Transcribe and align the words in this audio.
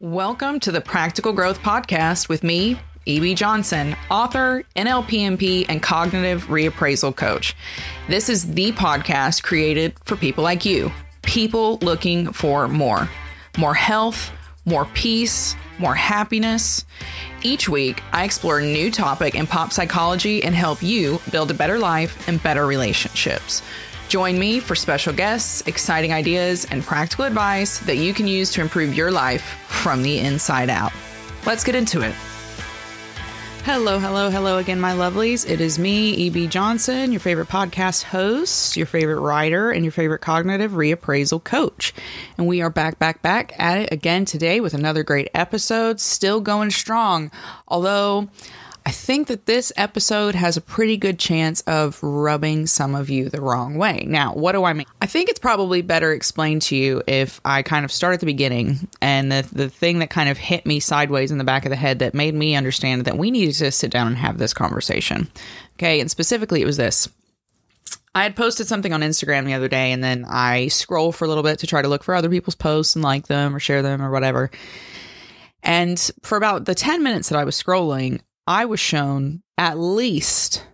Welcome 0.00 0.60
to 0.60 0.70
the 0.70 0.80
Practical 0.80 1.32
Growth 1.32 1.58
Podcast 1.58 2.28
with 2.28 2.44
me, 2.44 2.78
E.B. 3.04 3.34
Johnson, 3.34 3.96
author, 4.08 4.62
NLPMP, 4.76 5.66
and 5.68 5.82
cognitive 5.82 6.44
reappraisal 6.44 7.16
coach. 7.16 7.56
This 8.08 8.28
is 8.28 8.52
the 8.52 8.70
podcast 8.70 9.42
created 9.42 9.96
for 10.04 10.14
people 10.14 10.44
like 10.44 10.64
you, 10.64 10.92
people 11.22 11.78
looking 11.78 12.32
for 12.32 12.68
more 12.68 13.10
more 13.56 13.74
health, 13.74 14.30
more 14.64 14.84
peace, 14.94 15.56
more 15.80 15.96
happiness. 15.96 16.84
Each 17.42 17.68
week, 17.68 18.00
I 18.12 18.22
explore 18.22 18.60
a 18.60 18.64
new 18.64 18.92
topic 18.92 19.34
in 19.34 19.48
pop 19.48 19.72
psychology 19.72 20.44
and 20.44 20.54
help 20.54 20.80
you 20.80 21.20
build 21.32 21.50
a 21.50 21.54
better 21.54 21.76
life 21.76 22.28
and 22.28 22.40
better 22.40 22.66
relationships. 22.66 23.62
Join 24.08 24.38
me 24.38 24.58
for 24.58 24.74
special 24.74 25.12
guests, 25.12 25.62
exciting 25.66 26.14
ideas, 26.14 26.64
and 26.64 26.82
practical 26.82 27.26
advice 27.26 27.78
that 27.80 27.96
you 27.96 28.14
can 28.14 28.26
use 28.26 28.50
to 28.52 28.62
improve 28.62 28.94
your 28.94 29.10
life 29.10 29.42
from 29.66 30.02
the 30.02 30.18
inside 30.18 30.70
out. 30.70 30.92
Let's 31.44 31.62
get 31.62 31.74
into 31.74 32.00
it. 32.00 32.14
Hello, 33.64 33.98
hello, 33.98 34.30
hello 34.30 34.56
again, 34.56 34.80
my 34.80 34.92
lovelies. 34.92 35.46
It 35.46 35.60
is 35.60 35.78
me, 35.78 36.12
E.B. 36.12 36.46
Johnson, 36.46 37.12
your 37.12 37.20
favorite 37.20 37.48
podcast 37.48 38.02
host, 38.04 38.78
your 38.78 38.86
favorite 38.86 39.20
writer, 39.20 39.70
and 39.70 39.84
your 39.84 39.92
favorite 39.92 40.20
cognitive 40.20 40.72
reappraisal 40.72 41.44
coach. 41.44 41.92
And 42.38 42.46
we 42.46 42.62
are 42.62 42.70
back, 42.70 42.98
back, 42.98 43.20
back 43.20 43.52
at 43.58 43.76
it 43.76 43.92
again 43.92 44.24
today 44.24 44.60
with 44.60 44.72
another 44.72 45.02
great 45.02 45.28
episode, 45.34 46.00
still 46.00 46.40
going 46.40 46.70
strong. 46.70 47.30
Although, 47.66 48.28
I 48.88 48.90
think 48.90 49.28
that 49.28 49.44
this 49.44 49.70
episode 49.76 50.34
has 50.34 50.56
a 50.56 50.62
pretty 50.62 50.96
good 50.96 51.18
chance 51.18 51.60
of 51.66 52.02
rubbing 52.02 52.66
some 52.66 52.94
of 52.94 53.10
you 53.10 53.28
the 53.28 53.42
wrong 53.42 53.74
way. 53.74 54.06
Now, 54.08 54.32
what 54.32 54.52
do 54.52 54.64
I 54.64 54.72
mean? 54.72 54.86
I 55.02 55.04
think 55.04 55.28
it's 55.28 55.38
probably 55.38 55.82
better 55.82 56.10
explained 56.10 56.62
to 56.62 56.74
you 56.74 57.02
if 57.06 57.38
I 57.44 57.60
kind 57.60 57.84
of 57.84 57.92
start 57.92 58.14
at 58.14 58.20
the 58.20 58.24
beginning 58.24 58.88
and 59.02 59.30
the, 59.30 59.46
the 59.52 59.68
thing 59.68 59.98
that 59.98 60.08
kind 60.08 60.30
of 60.30 60.38
hit 60.38 60.64
me 60.64 60.80
sideways 60.80 61.30
in 61.30 61.36
the 61.36 61.44
back 61.44 61.66
of 61.66 61.70
the 61.70 61.76
head 61.76 61.98
that 61.98 62.14
made 62.14 62.34
me 62.34 62.56
understand 62.56 63.04
that 63.04 63.18
we 63.18 63.30
needed 63.30 63.56
to 63.56 63.70
sit 63.70 63.90
down 63.90 64.06
and 64.06 64.16
have 64.16 64.38
this 64.38 64.54
conversation. 64.54 65.30
Okay, 65.74 66.00
and 66.00 66.10
specifically, 66.10 66.62
it 66.62 66.66
was 66.66 66.78
this. 66.78 67.10
I 68.14 68.22
had 68.22 68.36
posted 68.36 68.68
something 68.68 68.94
on 68.94 69.02
Instagram 69.02 69.44
the 69.44 69.52
other 69.52 69.68
day, 69.68 69.92
and 69.92 70.02
then 70.02 70.24
I 70.26 70.68
scroll 70.68 71.12
for 71.12 71.26
a 71.26 71.28
little 71.28 71.42
bit 71.42 71.58
to 71.58 71.66
try 71.66 71.82
to 71.82 71.88
look 71.88 72.04
for 72.04 72.14
other 72.14 72.30
people's 72.30 72.54
posts 72.54 72.96
and 72.96 73.04
like 73.04 73.26
them 73.26 73.54
or 73.54 73.60
share 73.60 73.82
them 73.82 74.00
or 74.00 74.10
whatever. 74.10 74.50
And 75.62 76.10
for 76.22 76.38
about 76.38 76.64
the 76.64 76.74
10 76.74 77.02
minutes 77.02 77.28
that 77.28 77.38
I 77.38 77.44
was 77.44 77.62
scrolling, 77.62 78.20
I 78.48 78.64
was 78.64 78.80
shown 78.80 79.42
at 79.58 79.78
least, 79.78 80.64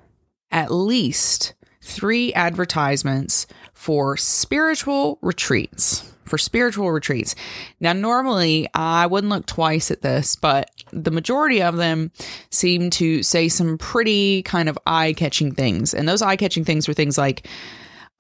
at 0.53 0.70
least 0.70 1.55
three 1.83 2.33
advertisements 2.33 3.48
for 3.72 4.16
spiritual 4.16 5.19
retreats. 5.20 6.08
For 6.25 6.39
spiritual 6.39 6.92
retreats. 6.92 7.34
Now, 7.81 7.92
normally 7.92 8.69
I 8.75 9.06
wouldn't 9.06 9.33
look 9.33 9.47
twice 9.47 9.91
at 9.91 10.03
this, 10.03 10.36
but 10.36 10.70
the 10.92 11.11
majority 11.11 11.62
of 11.62 11.77
them 11.77 12.12
seem 12.48 12.91
to 12.91 13.25
say 13.25 13.48
some 13.48 13.77
pretty 13.77 14.44
kind 14.44 14.69
of 14.69 14.78
eye 14.86 15.12
catching 15.12 15.53
things. 15.53 15.94
And 15.94 16.09
those 16.09 16.22
eye 16.22 16.36
catching 16.36 16.64
things 16.64 16.86
were 16.86 16.94
things 16.94 17.19
like, 17.19 17.48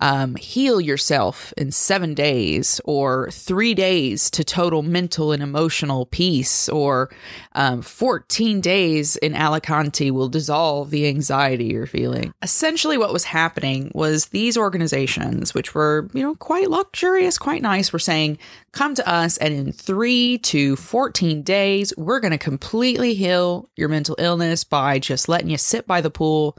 um, 0.00 0.34
heal 0.34 0.80
yourself 0.80 1.52
in 1.56 1.70
seven 1.70 2.14
days 2.14 2.80
or 2.84 3.30
three 3.30 3.74
days 3.74 4.30
to 4.30 4.44
total 4.44 4.82
mental 4.82 5.32
and 5.32 5.42
emotional 5.42 6.06
peace 6.06 6.68
or 6.68 7.10
um, 7.52 7.80
14 7.80 8.60
days 8.60 9.16
in 9.16 9.34
Alicante 9.34 10.10
will 10.10 10.28
dissolve 10.28 10.90
the 10.90 11.06
anxiety 11.06 11.66
you're 11.66 11.86
feeling. 11.86 12.34
Essentially, 12.42 12.98
what 12.98 13.12
was 13.12 13.24
happening 13.24 13.90
was 13.94 14.26
these 14.26 14.56
organizations, 14.56 15.54
which 15.54 15.74
were, 15.74 16.08
you 16.12 16.22
know, 16.22 16.34
quite 16.34 16.68
luxurious, 16.68 17.38
quite 17.38 17.62
nice, 17.62 17.92
were 17.92 17.98
saying, 17.98 18.38
come 18.72 18.94
to 18.94 19.08
us 19.08 19.36
and 19.38 19.54
in 19.54 19.72
three 19.72 20.38
to 20.38 20.74
14 20.76 21.42
days, 21.42 21.92
we're 21.96 22.20
going 22.20 22.32
to 22.32 22.38
completely 22.38 23.14
heal 23.14 23.68
your 23.76 23.88
mental 23.88 24.16
illness 24.18 24.64
by 24.64 24.98
just 24.98 25.28
letting 25.28 25.50
you 25.50 25.58
sit 25.58 25.86
by 25.86 26.00
the 26.00 26.10
pool, 26.10 26.58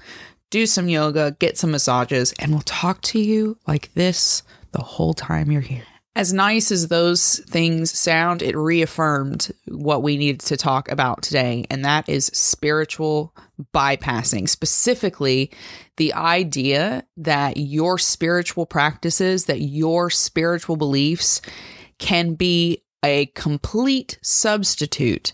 do 0.49 0.65
some 0.65 0.89
yoga, 0.89 1.35
get 1.39 1.57
some 1.57 1.71
massages, 1.71 2.33
and 2.39 2.52
we'll 2.52 2.61
talk 2.61 3.02
to 3.03 3.20
you 3.20 3.58
like 3.67 3.93
this 3.93 4.43
the 4.71 4.81
whole 4.81 5.14
time 5.14 5.52
you're 5.52 5.61
here. 5.61 5.83
As 6.17 6.31
nice 6.31 6.71
as 6.71 6.87
those 6.87 7.39
things 7.49 7.97
sound, 7.97 8.42
it 8.42 8.55
reaffirmed 8.55 9.52
what 9.67 10.02
we 10.02 10.15
needed 10.15 10.39
to 10.42 10.55
talk 10.55 10.89
about 10.89 11.21
today, 11.21 11.65
and 11.70 11.83
that 11.83 12.08
is 12.08 12.27
spiritual 12.27 13.36
bypassing. 13.73 14.47
Specifically, 14.47 15.52
the 15.97 16.14
idea 16.14 17.05
that 17.17 17.58
your 17.58 17.97
spiritual 17.97 18.65
practices, 18.65 19.45
that 19.45 19.59
your 19.59 20.09
spiritual 20.09 20.77
beliefs 20.77 21.41
can 21.99 22.36
be 22.36 22.83
a 23.03 23.25
complete 23.27 24.17
substitute 24.21 25.33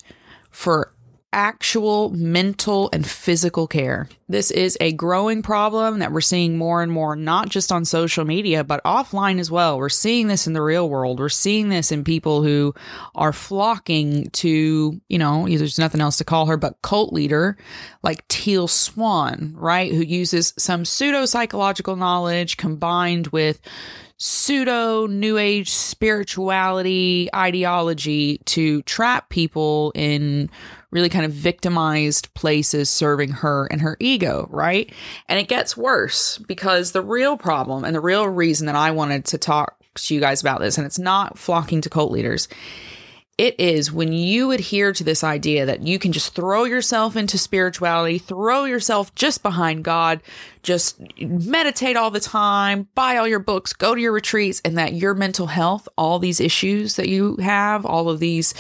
for 0.50 0.96
actual 1.34 2.10
mental 2.10 2.90
and 2.92 3.08
physical 3.08 3.68
care. 3.68 4.10
This 4.28 4.52
is 4.52 4.78
a 4.82 4.94
growing 4.94 5.42
problem 5.42 6.00
that 6.00 6.12
we're 6.12 6.22
seeing 6.22 6.58
more 6.58 6.82
and 6.82 6.92
more, 6.92 7.16
not 7.16 7.50
just 7.50 7.72
on 7.72 7.86
social 7.86 8.26
media, 8.26 8.64
but 8.64 8.84
offline 8.84 9.40
as 9.40 9.52
well. 9.52 9.78
We're 9.78 9.90
seeing 9.90 10.28
this 10.28 10.48
in 10.48 10.54
the 10.54 10.62
real 10.62 10.90
world. 10.90 11.20
We're 11.20 11.30
seeing 11.30 11.70
this 11.70 11.92
in 11.92 12.04
people 12.04 12.44
who 12.44 12.74
are 13.16 13.34
flocking 13.34 14.30
to, 14.32 15.02
you 15.08 15.18
know, 15.18 15.48
there's 15.48 15.80
nothing 15.80 16.02
else 16.02 16.18
to 16.18 16.26
call 16.26 16.46
her, 16.48 16.58
but 16.58 16.82
cult 16.82 17.14
leader 17.14 17.58
like 18.04 18.28
Teal 18.28 18.68
Swan, 18.68 19.54
right? 19.56 19.92
Who 19.92 20.02
uses 20.02 20.54
some 20.58 20.86
pseudo 20.86 21.26
psychological 21.26 21.96
knowledge 21.96 22.58
combined 22.58 23.28
with 23.28 23.60
pseudo 24.24 25.08
new 25.08 25.36
age 25.36 25.72
spirituality 25.72 27.28
ideology 27.34 28.38
to 28.46 28.84
trap 28.84 29.30
people 29.30 29.92
in 29.96 30.48
really 30.92 31.10
kind 31.10 31.26
of 31.26 31.32
victimized 31.32 32.32
places 32.36 32.88
serving 32.88 33.32
her 33.32 33.66
and 33.72 33.82
her 33.82 33.98
ego, 34.00 34.48
right? 34.52 34.94
And 35.28 35.40
it 35.40 35.48
gets 35.48 35.76
worse 35.76 36.38
because 36.38 36.92
the 36.92 37.02
real 37.02 37.36
problem 37.36 37.84
and 37.84 37.96
the 37.96 38.00
real 38.00 38.28
reason 38.28 38.68
that 38.68 38.76
I 38.76 38.92
wanted 38.92 39.26
to 39.26 39.40
talk 39.40 39.76
to 39.96 40.14
you 40.14 40.22
guys 40.22 40.40
about 40.40 40.60
this, 40.60 40.78
and 40.78 40.86
it's 40.86 41.00
not 41.00 41.40
flocking 41.40 41.82
to 41.82 41.90
cult 41.90 42.12
leaders. 42.12 42.48
It 43.42 43.60
is 43.60 43.92
when 43.92 44.14
you 44.14 44.52
adhere 44.52 44.94
to 44.94 45.04
this 45.04 45.24
idea 45.24 45.66
that 45.66 45.82
you 45.82 45.98
can 45.98 46.12
just 46.12 46.36
throw 46.36 46.64
yourself 46.66 47.16
into 47.16 47.40
spirituality, 47.40 48.20
throw 48.20 48.66
yourself 48.66 49.16
just 49.16 49.42
behind 49.42 49.84
God, 49.84 50.22
just 50.62 51.02
meditate 51.20 51.98
all 51.98 52.12
the 52.12 52.20
time, 52.20 52.88
buy 52.94 53.18
all 53.18 53.28
your 53.28 53.40
books, 53.40 53.74
go 53.74 53.96
to 53.96 54.00
your 54.00 54.12
retreats, 54.12 54.62
and 54.64 54.78
that 54.78 54.94
your 54.94 55.16
mental 55.16 55.48
health, 55.48 55.90
all 55.98 56.20
these 56.20 56.40
issues 56.40 56.98
that 56.98 57.10
you 57.10 57.36
have, 57.38 57.84
all 57.84 58.12
of 58.12 58.20
these 58.20 58.54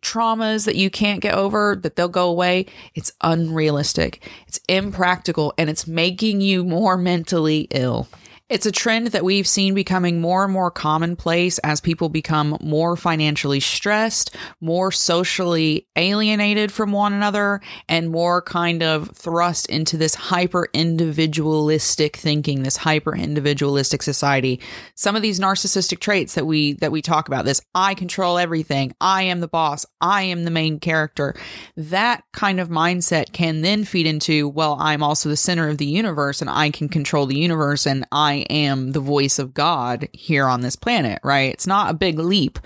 traumas 0.00 0.64
that 0.64 0.76
you 0.76 0.88
can't 0.88 1.20
get 1.20 1.34
over, 1.34 1.76
that 1.82 1.96
they'll 1.96 2.08
go 2.08 2.30
away. 2.30 2.64
It's 2.94 3.12
unrealistic. 3.20 4.26
It's 4.48 4.60
impractical 4.66 5.52
and 5.58 5.68
it's 5.68 5.86
making 5.86 6.40
you 6.40 6.64
more 6.64 6.96
mentally 6.96 7.68
ill. 7.70 8.08
It's 8.52 8.66
a 8.66 8.70
trend 8.70 9.06
that 9.06 9.24
we've 9.24 9.48
seen 9.48 9.72
becoming 9.72 10.20
more 10.20 10.44
and 10.44 10.52
more 10.52 10.70
commonplace 10.70 11.56
as 11.60 11.80
people 11.80 12.10
become 12.10 12.58
more 12.60 12.98
financially 12.98 13.60
stressed, 13.60 14.36
more 14.60 14.92
socially 14.92 15.86
alienated 15.96 16.70
from 16.70 16.92
one 16.92 17.14
another, 17.14 17.62
and 17.88 18.10
more 18.10 18.42
kind 18.42 18.82
of 18.82 19.08
thrust 19.16 19.70
into 19.70 19.96
this 19.96 20.14
hyper 20.14 20.68
individualistic 20.74 22.16
thinking, 22.16 22.62
this 22.62 22.76
hyper 22.76 23.16
individualistic 23.16 24.02
society. 24.02 24.60
Some 24.96 25.16
of 25.16 25.22
these 25.22 25.40
narcissistic 25.40 26.00
traits 26.00 26.34
that 26.34 26.44
we 26.44 26.74
that 26.74 26.92
we 26.92 27.00
talk 27.00 27.28
about, 27.28 27.46
this 27.46 27.62
I 27.74 27.94
control 27.94 28.36
everything, 28.36 28.94
I 29.00 29.22
am 29.22 29.40
the 29.40 29.48
boss, 29.48 29.86
I 29.98 30.24
am 30.24 30.44
the 30.44 30.50
main 30.50 30.78
character. 30.78 31.34
That 31.78 32.22
kind 32.34 32.60
of 32.60 32.68
mindset 32.68 33.32
can 33.32 33.62
then 33.62 33.84
feed 33.84 34.06
into, 34.06 34.46
well, 34.46 34.76
I'm 34.78 35.02
also 35.02 35.30
the 35.30 35.38
center 35.38 35.70
of 35.70 35.78
the 35.78 35.86
universe 35.86 36.42
and 36.42 36.50
I 36.50 36.68
can 36.68 36.90
control 36.90 37.24
the 37.24 37.38
universe 37.38 37.86
and 37.86 38.06
I 38.12 38.41
am 38.50 38.92
the 38.92 39.00
voice 39.00 39.38
of 39.38 39.54
God 39.54 40.08
here 40.12 40.46
on 40.46 40.60
this 40.60 40.76
planet, 40.76 41.20
right? 41.22 41.52
It's 41.52 41.66
not 41.66 41.90
a 41.90 41.94
big 41.94 42.18
leap 42.18 42.58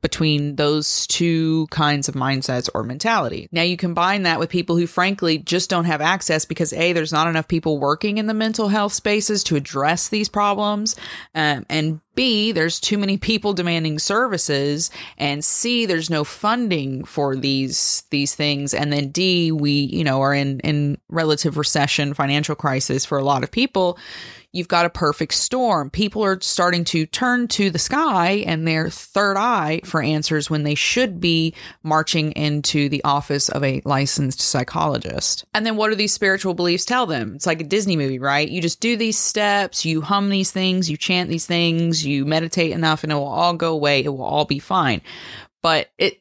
between 0.00 0.56
those 0.56 1.06
two 1.06 1.66
kinds 1.68 2.08
of 2.08 2.14
mindsets 2.14 2.68
or 2.74 2.82
mentality. 2.84 3.48
Now 3.50 3.62
you 3.62 3.76
combine 3.76 4.22
that 4.22 4.38
with 4.38 4.48
people 4.48 4.76
who 4.76 4.86
frankly 4.86 5.38
just 5.38 5.68
don't 5.70 5.86
have 5.86 6.00
access 6.00 6.44
because 6.44 6.72
A, 6.72 6.92
there's 6.92 7.12
not 7.12 7.26
enough 7.26 7.48
people 7.48 7.78
working 7.78 8.18
in 8.18 8.26
the 8.26 8.34
mental 8.34 8.68
health 8.68 8.92
spaces 8.92 9.42
to 9.44 9.56
address 9.56 10.08
these 10.08 10.28
problems. 10.28 10.94
Um, 11.34 11.66
and 11.68 12.00
B, 12.14 12.52
there's 12.52 12.80
too 12.80 12.98
many 12.98 13.16
people 13.16 13.52
demanding 13.52 14.00
services, 14.00 14.90
and 15.18 15.44
C, 15.44 15.86
there's 15.86 16.10
no 16.10 16.24
funding 16.24 17.04
for 17.04 17.36
these 17.36 18.02
these 18.10 18.34
things, 18.34 18.74
and 18.74 18.92
then 18.92 19.10
D, 19.10 19.52
we 19.52 19.70
you 19.70 20.02
know 20.02 20.20
are 20.22 20.34
in 20.34 20.58
in 20.60 20.98
relative 21.08 21.56
recession, 21.56 22.14
financial 22.14 22.56
crisis 22.56 23.04
for 23.04 23.18
a 23.18 23.24
lot 23.24 23.44
of 23.44 23.52
people 23.52 23.98
you've 24.58 24.68
got 24.68 24.84
a 24.84 24.90
perfect 24.90 25.34
storm. 25.34 25.88
People 25.90 26.22
are 26.24 26.40
starting 26.40 26.84
to 26.84 27.06
turn 27.06 27.48
to 27.48 27.70
the 27.70 27.78
sky 27.78 28.44
and 28.46 28.66
their 28.66 28.90
third 28.90 29.36
eye 29.36 29.80
for 29.84 30.02
answers 30.02 30.50
when 30.50 30.64
they 30.64 30.74
should 30.74 31.20
be 31.20 31.54
marching 31.82 32.32
into 32.32 32.88
the 32.88 33.02
office 33.04 33.48
of 33.48 33.64
a 33.64 33.80
licensed 33.84 34.40
psychologist. 34.40 35.44
And 35.54 35.64
then 35.64 35.76
what 35.76 35.88
do 35.88 35.94
these 35.94 36.12
spiritual 36.12 36.54
beliefs 36.54 36.84
tell 36.84 37.06
them? 37.06 37.34
It's 37.34 37.46
like 37.46 37.60
a 37.60 37.64
Disney 37.64 37.96
movie, 37.96 38.18
right? 38.18 38.48
You 38.48 38.60
just 38.60 38.80
do 38.80 38.96
these 38.96 39.18
steps, 39.18 39.84
you 39.84 40.00
hum 40.00 40.28
these 40.28 40.50
things, 40.50 40.90
you 40.90 40.96
chant 40.96 41.30
these 41.30 41.46
things, 41.46 42.04
you 42.04 42.24
meditate 42.24 42.72
enough, 42.72 43.02
and 43.02 43.12
it 43.12 43.14
will 43.14 43.24
all 43.24 43.54
go 43.54 43.72
away. 43.72 44.04
It 44.04 44.08
will 44.08 44.22
all 44.22 44.44
be 44.44 44.58
fine. 44.58 45.00
But 45.62 45.90
it 45.98 46.20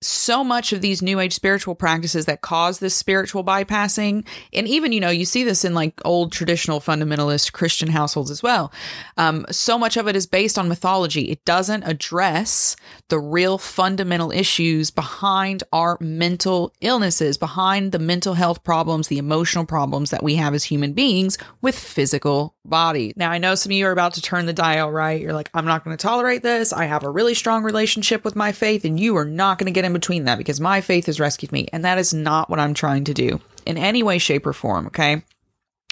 so 0.00 0.44
much 0.44 0.72
of 0.72 0.80
these 0.80 1.02
new 1.02 1.18
age 1.18 1.34
spiritual 1.34 1.74
practices 1.74 2.26
that 2.26 2.40
cause 2.40 2.78
this 2.78 2.94
spiritual 2.94 3.42
bypassing. 3.42 4.26
And 4.52 4.68
even 4.68 4.92
you 4.92 5.00
know 5.00 5.10
you 5.10 5.24
see 5.24 5.42
this 5.42 5.64
in 5.64 5.74
like 5.74 6.00
old 6.04 6.32
traditional 6.32 6.80
fundamentalist 6.80 7.52
christian 7.52 7.88
households 7.88 8.30
as 8.30 8.42
well. 8.42 8.72
Um, 9.16 9.44
so 9.50 9.78
much 9.78 9.96
of 9.96 10.06
it 10.06 10.14
is 10.14 10.26
based 10.26 10.58
on 10.58 10.68
mythology. 10.68 11.30
It 11.30 11.44
doesn't 11.44 11.82
address 11.82 12.76
the 13.08 13.18
real 13.18 13.58
fundamental 13.58 14.30
issues 14.30 14.90
behind 14.90 15.64
our 15.72 15.98
mental 16.00 16.72
illnesses 16.80 17.36
behind 17.36 17.92
the 17.92 17.98
mental 17.98 18.34
health 18.34 18.62
problems 18.62 19.08
the 19.08 19.18
emotional 19.18 19.64
problems 19.64 20.10
that 20.10 20.22
we 20.22 20.36
have 20.36 20.54
as 20.54 20.64
human 20.64 20.92
beings 20.92 21.38
with 21.60 21.76
physical 21.76 22.54
body. 22.64 23.12
Now 23.16 23.30
i 23.30 23.38
know 23.38 23.54
some 23.56 23.72
of 23.72 23.76
you 23.76 23.86
are 23.86 23.92
about 23.92 24.14
to 24.14 24.22
turn 24.22 24.46
the 24.46 24.52
dial 24.52 24.92
right? 24.92 25.20
You're 25.20 25.32
like 25.32 25.50
i'm 25.54 25.64
not 25.64 25.84
going 25.84 25.96
to 25.96 26.02
tolerate 26.02 26.42
this. 26.42 26.72
I 26.72 26.84
have 26.84 27.02
a 27.02 27.10
really 27.10 27.34
strong 27.34 27.64
relationship 27.64 28.24
with 28.24 28.36
my 28.36 28.52
faith 28.52 28.84
and 28.84 29.00
you 29.00 29.16
are 29.16 29.24
not 29.24 29.58
going 29.58 29.66
to 29.66 29.72
get 29.72 29.87
in 29.88 29.92
between 29.92 30.24
that 30.24 30.38
because 30.38 30.60
my 30.60 30.80
faith 30.80 31.06
has 31.06 31.20
rescued 31.20 31.52
me. 31.52 31.68
And 31.72 31.84
that 31.84 31.98
is 31.98 32.14
not 32.14 32.48
what 32.48 32.60
I'm 32.60 32.74
trying 32.74 33.04
to 33.04 33.14
do 33.14 33.40
in 33.66 33.76
any 33.76 34.02
way, 34.02 34.18
shape, 34.18 34.46
or 34.46 34.52
form. 34.52 34.86
Okay. 34.86 35.22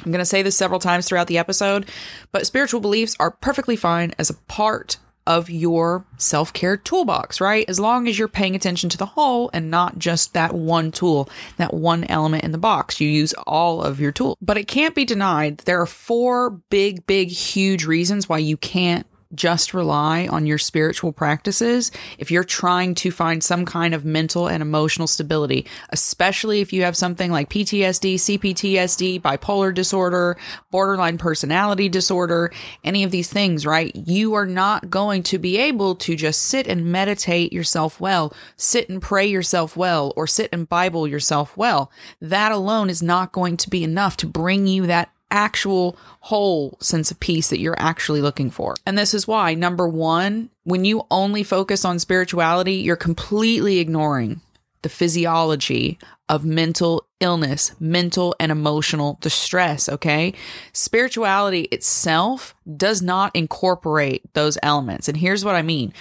I'm 0.05 0.13
going 0.13 0.19
to 0.19 0.27
say 0.27 0.43
this 0.43 0.57
several 0.57 0.79
times 0.79 1.07
throughout 1.07 1.27
the 1.27 1.39
episode, 1.39 1.87
but 2.31 2.47
spiritual 2.47 2.81
beliefs 2.81 3.17
are 3.19 3.31
perfectly 3.31 3.77
fine 3.77 4.13
as 4.19 4.29
a 4.29 4.35
part 4.35 4.99
of 5.27 5.51
your 5.51 6.05
self 6.19 6.53
care 6.53 6.77
toolbox, 6.77 7.41
right? 7.41 7.69
As 7.69 7.81
long 7.81 8.07
as 8.07 8.19
you're 8.19 8.29
paying 8.29 8.55
attention 8.55 8.89
to 8.91 8.99
the 8.99 9.07
whole 9.07 9.51
and 9.53 9.71
not 9.71 9.99
just 9.99 10.35
that 10.35 10.53
one 10.53 10.93
tool, 10.93 11.29
that 11.57 11.75
one 11.75 12.05
element 12.05 12.45
in 12.45 12.53
the 12.53 12.59
box. 12.59 13.01
You 13.01 13.09
use 13.09 13.35
all 13.47 13.83
of 13.83 14.01
your 14.01 14.13
tools. 14.13 14.37
But 14.41 14.59
it 14.59 14.69
can't 14.69 14.95
be 14.95 15.05
denied 15.05 15.59
there 15.59 15.81
are 15.81 15.87
four 15.87 16.51
big, 16.71 17.07
big, 17.07 17.29
huge 17.29 17.87
reasons 17.87 18.29
why 18.29 18.39
you 18.39 18.57
can't 18.57 19.07
just 19.37 19.75
rely 19.75 20.27
on 20.27 20.47
your 20.47 20.59
spiritual 20.59 21.13
practices 21.13 21.93
if 22.19 22.31
you're 22.31 22.45
trying 22.45 22.95
to 22.97 23.11
find 23.11 23.45
some 23.45 23.65
kind 23.65 23.95
of 23.95 24.05
mental 24.05 24.49
and 24.49 24.63
emotional 24.63 25.07
stability, 25.07 25.67
especially 25.91 26.61
if 26.61 26.73
you 26.73 26.83
have 26.83 26.97
something 26.97 27.31
like 27.31 27.51
PTSD, 27.51 28.15
CPTSD, 28.15 29.21
bipolar 29.21 29.75
disorder, 29.75 30.37
borderline 30.71 31.19
personality 31.19 31.89
disorder, 31.89 32.53
any 32.83 33.05
of 33.05 33.11
these 33.11 33.31
things, 33.31 33.67
right? 33.67 33.95
You 33.95 34.35
are 34.35 34.47
not 34.47 34.91
going 34.91 35.23
to 35.25 35.39
be 35.39 35.59
able 35.59 35.95
to 35.97 36.17
just 36.17 36.43
sit 36.43 36.67
and 36.67 36.87
meditate 36.87 37.53
yourself 37.53 38.01
well, 38.01 38.35
sit 38.57 38.89
and 38.89 39.01
pray 39.01 39.27
yourself 39.27 39.77
well, 39.77 40.13
or 40.17 40.27
sit 40.27 40.49
and 40.53 40.69
Bible 40.69 41.07
yourself 41.07 41.57
well. 41.57 41.91
That 42.21 42.53
alone 42.53 42.91
is 42.91 43.03
not 43.03 43.33
going 43.33 43.57
to 43.59 43.71
be 43.71 43.85
enough 43.85 44.17
to 44.19 44.27
bring 44.27 44.67
you 44.67 44.87
that 44.87 45.11
actual 45.31 45.97
whole 46.21 46.77
sense 46.81 47.11
of 47.11 47.21
peace 47.21 47.51
that 47.51 47.59
you're 47.59 47.79
actually 47.79 48.21
looking 48.21 48.51
for. 48.51 48.75
And 48.87 48.97
this 48.97 49.15
is 49.15 49.27
why, 49.27 49.55
number 49.55 49.89
one, 49.89 50.51
when 50.65 50.85
you 50.85 51.05
only 51.11 51.43
focus 51.43 51.85
on 51.85 51.99
spirituality, 51.99 52.75
you're 52.75 52.97
completely 52.97 53.79
ignoring 53.79 54.41
the 54.83 54.89
physiology 54.89 55.99
of 56.29 56.45
mental 56.45 57.07
illness, 57.21 57.73
mental 57.81 58.35
and 58.39 58.53
emotional 58.53 59.19
distress. 59.21 59.89
Okay. 59.89 60.35
Spirituality 60.73 61.63
itself 61.63 62.55
does 62.77 63.03
not 63.03 63.35
incorporate 63.35 64.23
those 64.35 64.59
elements. 64.63 65.09
And 65.09 65.17
here's 65.17 65.45
what 65.45 65.55
I 65.55 65.63
mean 65.63 65.93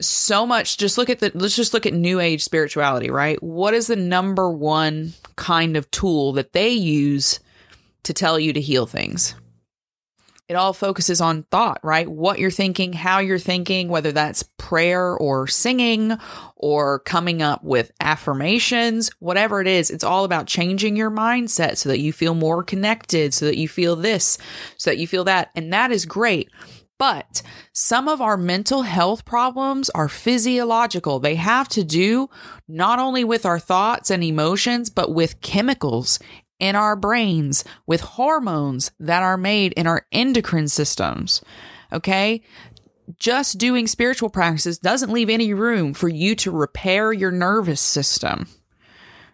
so 0.00 0.44
much 0.44 0.78
just 0.78 0.98
look 0.98 1.08
at 1.08 1.20
the 1.20 1.30
let's 1.34 1.54
just 1.54 1.72
look 1.72 1.86
at 1.86 1.92
new 1.92 2.18
age 2.18 2.42
spirituality 2.42 3.08
right 3.08 3.40
what 3.40 3.72
is 3.72 3.86
the 3.86 3.94
number 3.94 4.50
one 4.50 5.12
kind 5.36 5.76
of 5.76 5.88
tool 5.92 6.32
that 6.32 6.52
they 6.52 6.70
use 6.70 7.38
to 8.04 8.14
tell 8.14 8.38
you 8.38 8.52
to 8.52 8.60
heal 8.60 8.86
things. 8.86 9.34
It 10.48 10.54
all 10.54 10.74
focuses 10.74 11.20
on 11.20 11.44
thought, 11.44 11.80
right? 11.82 12.06
What 12.06 12.38
you're 12.38 12.50
thinking, 12.50 12.92
how 12.92 13.20
you're 13.20 13.38
thinking, 13.38 13.88
whether 13.88 14.12
that's 14.12 14.42
prayer 14.58 15.16
or 15.16 15.46
singing 15.46 16.18
or 16.56 16.98
coming 16.98 17.40
up 17.40 17.64
with 17.64 17.90
affirmations, 18.00 19.10
whatever 19.18 19.62
it 19.62 19.66
is, 19.66 19.88
it's 19.88 20.04
all 20.04 20.24
about 20.24 20.46
changing 20.46 20.94
your 20.94 21.10
mindset 21.10 21.78
so 21.78 21.88
that 21.88 22.00
you 22.00 22.12
feel 22.12 22.34
more 22.34 22.62
connected, 22.62 23.32
so 23.32 23.46
that 23.46 23.56
you 23.56 23.66
feel 23.66 23.96
this, 23.96 24.36
so 24.76 24.90
that 24.90 24.98
you 24.98 25.06
feel 25.06 25.24
that. 25.24 25.50
And 25.54 25.72
that 25.72 25.90
is 25.90 26.04
great. 26.04 26.50
But 26.98 27.42
some 27.72 28.06
of 28.06 28.20
our 28.20 28.36
mental 28.36 28.82
health 28.82 29.24
problems 29.24 29.90
are 29.90 30.08
physiological. 30.08 31.18
They 31.18 31.34
have 31.34 31.68
to 31.70 31.82
do 31.82 32.30
not 32.68 32.98
only 32.98 33.24
with 33.24 33.44
our 33.44 33.58
thoughts 33.58 34.10
and 34.10 34.22
emotions, 34.22 34.88
but 34.90 35.12
with 35.12 35.40
chemicals 35.40 36.18
in 36.62 36.76
our 36.76 36.94
brains 36.94 37.64
with 37.86 38.00
hormones 38.00 38.92
that 39.00 39.20
are 39.20 39.36
made 39.36 39.72
in 39.72 39.88
our 39.88 40.06
endocrine 40.12 40.68
systems. 40.68 41.42
Okay. 41.92 42.40
Just 43.18 43.58
doing 43.58 43.88
spiritual 43.88 44.30
practices 44.30 44.78
doesn't 44.78 45.12
leave 45.12 45.28
any 45.28 45.52
room 45.52 45.92
for 45.92 46.08
you 46.08 46.36
to 46.36 46.52
repair 46.52 47.12
your 47.12 47.32
nervous 47.32 47.80
system, 47.80 48.46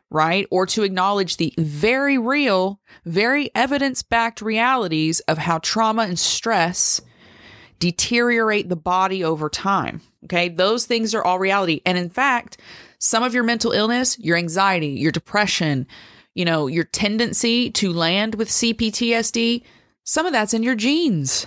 right? 0.09 0.47
Or 0.51 0.65
to 0.67 0.83
acknowledge 0.83 1.37
the 1.37 1.53
very 1.59 2.17
real, 2.17 2.81
very 3.05 3.51
evidence 3.55 4.03
backed 4.03 4.41
realities 4.41 5.21
of 5.21 5.37
how 5.37 5.59
trauma 5.59 6.05
and 6.05 6.19
stress 6.19 7.03
deteriorate 7.79 8.71
the 8.71 8.75
body 8.75 9.23
over 9.23 9.51
time. 9.51 10.01
Okay. 10.25 10.49
Those 10.49 10.87
things 10.87 11.15
are 11.15 11.23
all 11.23 11.39
reality. 11.39 11.83
And 11.85 11.99
in 11.99 12.09
fact, 12.09 12.57
some 12.99 13.23
of 13.23 13.35
your 13.35 13.45
mental 13.45 13.73
illness, 13.73 14.19
your 14.19 14.39
anxiety, 14.39 14.89
your 14.89 15.13
depression, 15.13 15.87
you 16.35 16.45
know, 16.45 16.67
your 16.67 16.85
tendency 16.85 17.71
to 17.73 17.93
land 17.93 18.35
with 18.35 18.49
CPTSD, 18.49 19.63
some 20.05 20.27
of 20.27 20.33
that's 20.33 20.55
in 20.55 20.63
your 20.63 20.75
genes, 20.75 21.47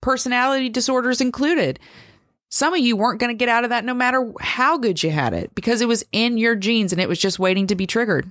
personality 0.00 0.68
disorders 0.68 1.20
included. 1.20 1.78
Some 2.48 2.74
of 2.74 2.80
you 2.80 2.96
weren't 2.96 3.20
going 3.20 3.30
to 3.30 3.38
get 3.38 3.48
out 3.48 3.64
of 3.64 3.70
that 3.70 3.84
no 3.84 3.94
matter 3.94 4.32
how 4.40 4.76
good 4.76 5.02
you 5.02 5.10
had 5.10 5.34
it 5.34 5.54
because 5.54 5.80
it 5.80 5.86
was 5.88 6.04
in 6.10 6.36
your 6.36 6.56
genes 6.56 6.92
and 6.92 7.00
it 7.00 7.08
was 7.08 7.18
just 7.18 7.38
waiting 7.38 7.68
to 7.68 7.76
be 7.76 7.86
triggered. 7.86 8.30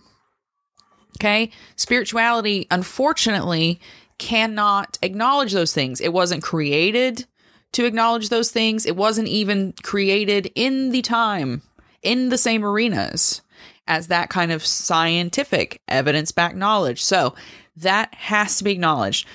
Okay. 1.18 1.52
Spirituality, 1.76 2.68
unfortunately, 2.70 3.80
cannot 4.18 4.98
acknowledge 5.02 5.54
those 5.54 5.74
things. 5.74 6.02
It 6.02 6.14
wasn't 6.14 6.44
created 6.44 7.26
to 7.74 7.86
acknowledge 7.86 8.30
those 8.30 8.52
things. 8.52 8.86
It 8.86 8.96
wasn't 8.96 9.28
even 9.28 9.74
created 9.84 10.52
in 10.56 10.90
the 10.90 11.02
time, 11.02 11.62
in 12.02 12.30
the 12.30 12.38
same 12.38 12.66
arenas 12.66 13.42
as 13.90 14.08
that 14.08 14.30
kind 14.30 14.52
of 14.52 14.66
scientific 14.66 15.82
evidence 15.88 16.32
backed 16.32 16.56
knowledge. 16.56 17.04
So 17.04 17.36
that 17.78 18.14
has 18.14 18.58
to 18.60 18.64
be 18.64 18.72
acknowledged. 18.72 19.28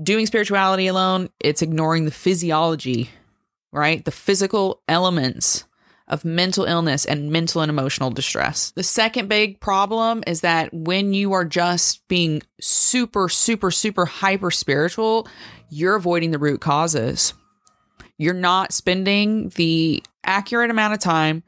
Doing 0.00 0.26
spirituality 0.26 0.86
alone, 0.86 1.30
it's 1.40 1.62
ignoring 1.62 2.04
the 2.04 2.10
physiology, 2.10 3.10
right? 3.72 4.04
The 4.04 4.10
physical 4.10 4.82
elements 4.86 5.64
of 6.08 6.24
mental 6.24 6.64
illness 6.64 7.04
and 7.04 7.32
mental 7.32 7.62
and 7.62 7.70
emotional 7.70 8.10
distress. 8.10 8.70
The 8.72 8.82
second 8.82 9.28
big 9.28 9.58
problem 9.58 10.22
is 10.26 10.42
that 10.42 10.72
when 10.72 11.12
you 11.12 11.32
are 11.32 11.44
just 11.44 12.06
being 12.06 12.42
super, 12.60 13.28
super, 13.28 13.70
super 13.70 14.04
hyper 14.04 14.50
spiritual, 14.50 15.26
you're 15.68 15.96
avoiding 15.96 16.30
the 16.30 16.38
root 16.38 16.60
causes. 16.60 17.32
You're 18.18 18.34
not 18.34 18.72
spending 18.72 19.48
the 19.50 20.02
accurate 20.22 20.70
amount 20.70 20.94
of 20.94 21.00
time 21.00 21.42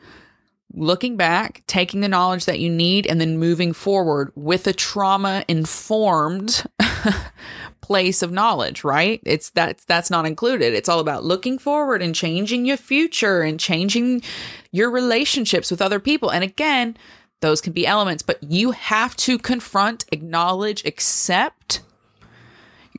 looking 0.75 1.17
back, 1.17 1.63
taking 1.67 2.01
the 2.01 2.09
knowledge 2.09 2.45
that 2.45 2.61
you 2.61 2.71
need, 2.71 3.07
and 3.07 3.21
then 3.21 3.39
moving 3.39 3.73
forward 3.73 4.33
with 4.35 4.67
a 4.67 4.73
trauma 4.73 5.45
informed 5.49 6.65
place 7.81 8.23
of 8.23 8.31
knowledge, 8.31 8.85
right? 8.85 9.21
It's 9.25 9.51
that's 9.51 9.85
that's 9.85 10.11
not 10.11 10.27
included. 10.27 10.75
It's 10.75 10.89
all 10.89 11.01
about 11.01 11.25
looking 11.25 11.59
forward 11.59 12.03
and 12.03 12.15
changing 12.15 12.67
your 12.67 12.77
future 12.77 13.41
and 13.41 13.59
changing 13.59 14.23
your 14.71 14.91
relationships 14.91 15.71
with 15.71 15.83
other 15.83 16.01
people. 16.01 16.31
And 16.31 16.45
again, 16.45 16.97
those 17.41 17.61
can 17.61 17.73
be 17.73 17.87
elements, 17.87 18.23
but 18.23 18.43
you 18.43 18.73
have 18.73 19.17
to 19.17 19.39
confront, 19.39 20.05
acknowledge, 20.13 20.85
accept 20.85 21.81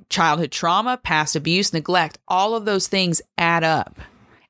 childhood 0.10 0.52
trauma, 0.52 0.98
past 0.98 1.36
abuse, 1.36 1.72
neglect. 1.72 2.18
All 2.28 2.56
of 2.56 2.66
those 2.66 2.88
things 2.88 3.22
add 3.38 3.64
up 3.64 4.00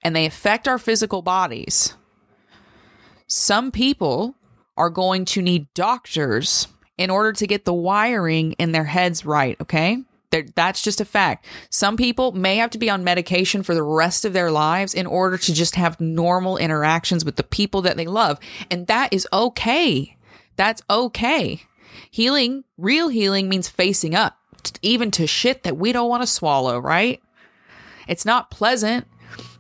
and 0.02 0.16
they 0.16 0.26
affect 0.26 0.68
our 0.68 0.78
physical 0.78 1.22
bodies 1.22 1.96
some 3.30 3.72
people 3.72 4.36
are 4.76 4.90
going 4.90 5.24
to 5.24 5.42
need 5.42 5.72
doctors 5.74 6.68
in 6.98 7.10
order 7.10 7.32
to 7.32 7.48
get 7.48 7.64
the 7.64 7.74
wiring 7.74 8.54
in 8.54 8.72
their 8.72 8.84
heads 8.84 9.26
right, 9.26 9.56
okay? 9.62 10.04
They're, 10.32 10.46
that's 10.56 10.82
just 10.82 11.02
a 11.02 11.06
fact. 11.06 11.46
Some 11.70 11.96
people 11.96 12.32
may 12.32 12.58
have 12.58 12.72
to 12.72 12.78
be 12.78 12.90
on 12.90 13.04
medication 13.04 13.64
for 13.64 13.74
the 13.74 13.84
rest 13.84 14.26
of 14.26 14.34
their 14.34 14.52
lives 14.52 14.94
in 14.94 15.08
order 15.08 15.38
to 15.38 15.54
just 15.54 15.76
have 15.76 16.00
normal 16.00 16.58
interactions 16.58 17.24
with 17.24 17.36
the 17.36 17.44
people 17.44 17.82
that 17.84 17.98
they 17.98 18.06
love. 18.06 18.40
And 18.70 18.88
that 18.88 19.14
is 19.14 19.28
okay. 19.32 20.18
That's 20.56 20.82
okay. 20.90 21.64
Healing, 22.12 22.64
real 22.78 23.10
healing 23.10 23.48
means 23.48 23.70
facing 23.70 24.14
up, 24.14 24.38
even 24.82 25.12
to 25.12 25.26
shit 25.26 25.64
that 25.64 25.78
we 25.78 25.92
don't 25.92 26.10
want 26.10 26.24
to 26.24 26.28
swallow, 26.28 26.80
right? 26.80 27.22
It's 28.08 28.26
not 28.26 28.52
pleasant. 28.52 29.08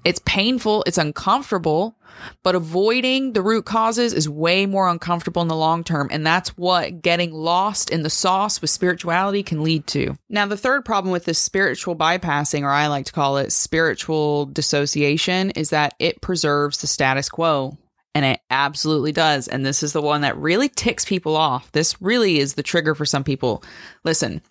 It's 0.03 0.21
painful. 0.25 0.83
It's 0.87 0.97
uncomfortable. 0.97 1.95
But 2.43 2.55
avoiding 2.55 3.33
the 3.33 3.41
root 3.41 3.65
causes 3.65 4.13
is 4.13 4.27
way 4.27 4.65
more 4.65 4.89
uncomfortable 4.89 5.41
in 5.41 5.47
the 5.47 5.55
long 5.55 5.83
term. 5.83 6.09
And 6.11 6.25
that's 6.25 6.57
what 6.57 7.01
getting 7.01 7.31
lost 7.31 7.89
in 7.89 8.03
the 8.03 8.09
sauce 8.09 8.61
with 8.61 8.69
spirituality 8.69 9.43
can 9.43 9.63
lead 9.63 9.87
to. 9.87 10.15
Now, 10.29 10.45
the 10.45 10.57
third 10.57 10.85
problem 10.85 11.11
with 11.11 11.25
this 11.25 11.39
spiritual 11.39 11.95
bypassing, 11.95 12.63
or 12.63 12.69
I 12.69 12.87
like 12.87 13.05
to 13.05 13.13
call 13.13 13.37
it 13.37 13.51
spiritual 13.51 14.47
dissociation, 14.47 15.51
is 15.51 15.69
that 15.69 15.93
it 15.99 16.21
preserves 16.21 16.81
the 16.81 16.87
status 16.87 17.29
quo 17.29 17.77
And 18.15 18.25
it 18.25 18.41
absolutely 18.49 19.11
does. 19.11 19.47
And 19.47 19.65
this 19.65 19.83
is 19.83 19.93
the 19.93 20.01
one 20.01 20.21
that 20.21 20.37
really 20.37 20.69
ticks 20.69 21.05
people 21.05 21.35
off. 21.35 21.71
This 21.71 22.01
really 22.01 22.39
is 22.39 22.55
the 22.55 22.63
trigger 22.63 22.95
for 22.95 23.05
some 23.05 23.23
people. 23.23 23.63
Listen, 24.03 24.41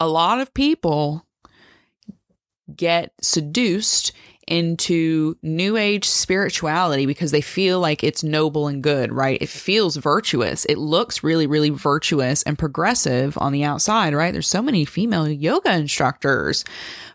a 0.00 0.08
lot 0.08 0.40
of 0.40 0.54
people 0.54 1.26
get 2.76 3.12
seduced 3.20 4.12
into 4.50 5.36
new 5.42 5.76
age 5.76 6.04
spirituality 6.04 7.06
because 7.06 7.30
they 7.30 7.40
feel 7.40 7.78
like 7.78 8.02
it's 8.02 8.24
noble 8.24 8.66
and 8.66 8.82
good, 8.82 9.12
right? 9.12 9.40
It 9.40 9.48
feels 9.48 9.96
virtuous. 9.96 10.64
It 10.64 10.76
looks 10.76 11.22
really, 11.22 11.46
really 11.46 11.70
virtuous 11.70 12.42
and 12.42 12.58
progressive 12.58 13.38
on 13.38 13.52
the 13.52 13.62
outside, 13.62 14.12
right? 14.12 14.32
There's 14.32 14.48
so 14.48 14.60
many 14.60 14.84
female 14.84 15.28
yoga 15.28 15.72
instructors. 15.72 16.64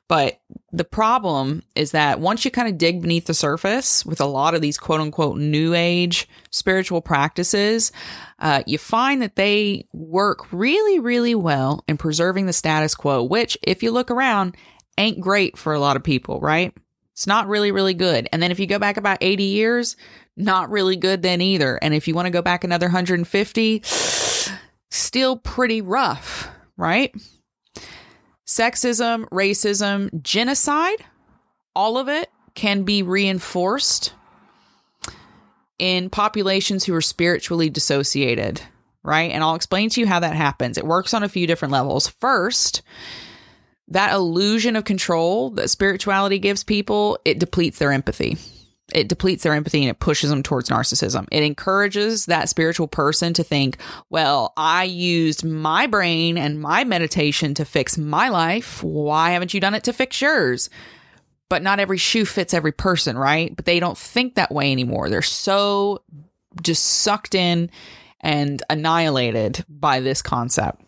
But 0.07 0.39
the 0.71 0.85
problem 0.85 1.63
is 1.75 1.91
that 1.91 2.19
once 2.19 2.45
you 2.45 2.51
kind 2.51 2.69
of 2.69 2.77
dig 2.77 3.01
beneath 3.01 3.25
the 3.25 3.33
surface 3.33 4.05
with 4.05 4.21
a 4.21 4.25
lot 4.25 4.53
of 4.53 4.61
these 4.61 4.77
quote 4.77 5.01
unquote 5.01 5.37
new 5.37 5.73
age 5.73 6.29
spiritual 6.51 7.01
practices, 7.01 7.91
uh, 8.39 8.61
you 8.67 8.77
find 8.77 9.21
that 9.21 9.35
they 9.35 9.87
work 9.93 10.51
really, 10.53 10.99
really 10.99 11.35
well 11.35 11.83
in 11.87 11.97
preserving 11.97 12.45
the 12.45 12.53
status 12.53 12.93
quo, 12.93 13.23
which, 13.23 13.57
if 13.63 13.81
you 13.81 13.91
look 13.91 14.11
around, 14.11 14.55
ain't 14.97 15.21
great 15.21 15.57
for 15.57 15.73
a 15.73 15.79
lot 15.79 15.95
of 15.95 16.03
people, 16.03 16.39
right? 16.39 16.73
It's 17.13 17.27
not 17.27 17.47
really, 17.47 17.71
really 17.71 17.93
good. 17.93 18.27
And 18.31 18.43
then 18.43 18.51
if 18.51 18.59
you 18.59 18.67
go 18.67 18.79
back 18.79 18.97
about 18.97 19.19
80 19.21 19.43
years, 19.43 19.95
not 20.35 20.69
really 20.69 20.97
good 20.97 21.21
then 21.21 21.41
either. 21.41 21.77
And 21.81 21.93
if 21.93 22.07
you 22.07 22.13
want 22.13 22.25
to 22.25 22.31
go 22.31 22.41
back 22.41 22.63
another 22.63 22.87
150, 22.87 23.81
still 24.91 25.37
pretty 25.37 25.81
rough, 25.81 26.49
right? 26.77 27.13
Sexism, 28.45 29.27
racism, 29.29 30.21
genocide, 30.21 31.05
all 31.75 31.97
of 31.97 32.09
it 32.09 32.29
can 32.53 32.83
be 32.83 33.01
reinforced 33.01 34.13
in 35.79 36.09
populations 36.09 36.85
who 36.85 36.93
are 36.93 37.01
spiritually 37.01 37.69
dissociated, 37.69 38.61
right? 39.03 39.31
And 39.31 39.43
I'll 39.43 39.55
explain 39.55 39.89
to 39.89 40.01
you 40.01 40.07
how 40.07 40.19
that 40.19 40.35
happens. 40.35 40.77
It 40.77 40.85
works 40.85 41.13
on 41.13 41.23
a 41.23 41.29
few 41.29 41.47
different 41.47 41.71
levels. 41.71 42.07
First, 42.07 42.81
that 43.87 44.13
illusion 44.13 44.75
of 44.75 44.83
control 44.83 45.51
that 45.51 45.69
spirituality 45.69 46.39
gives 46.39 46.63
people, 46.63 47.19
it 47.25 47.39
depletes 47.39 47.79
their 47.79 47.91
empathy. 47.91 48.37
It 48.93 49.07
depletes 49.07 49.43
their 49.43 49.53
empathy 49.53 49.81
and 49.81 49.89
it 49.89 49.99
pushes 49.99 50.29
them 50.29 50.43
towards 50.43 50.69
narcissism. 50.69 51.27
It 51.31 51.43
encourages 51.43 52.27
that 52.27 52.49
spiritual 52.49 52.87
person 52.87 53.33
to 53.33 53.43
think, 53.43 53.77
well, 54.09 54.53
I 54.57 54.83
used 54.83 55.43
my 55.43 55.87
brain 55.87 56.37
and 56.37 56.61
my 56.61 56.83
meditation 56.83 57.55
to 57.55 57.65
fix 57.65 57.97
my 57.97 58.29
life. 58.29 58.83
Why 58.83 59.31
haven't 59.31 59.53
you 59.53 59.59
done 59.59 59.73
it 59.73 59.83
to 59.85 59.93
fix 59.93 60.21
yours? 60.21 60.69
But 61.49 61.63
not 61.63 61.79
every 61.79 61.97
shoe 61.97 62.25
fits 62.25 62.53
every 62.53 62.71
person, 62.71 63.17
right? 63.17 63.55
But 63.55 63.65
they 63.65 63.79
don't 63.79 63.97
think 63.97 64.35
that 64.35 64.51
way 64.51 64.71
anymore. 64.71 65.09
They're 65.09 65.21
so 65.21 66.03
just 66.61 66.85
sucked 66.85 67.35
in 67.35 67.69
and 68.21 68.61
annihilated 68.69 69.65
by 69.67 69.99
this 69.99 70.21
concept 70.21 70.84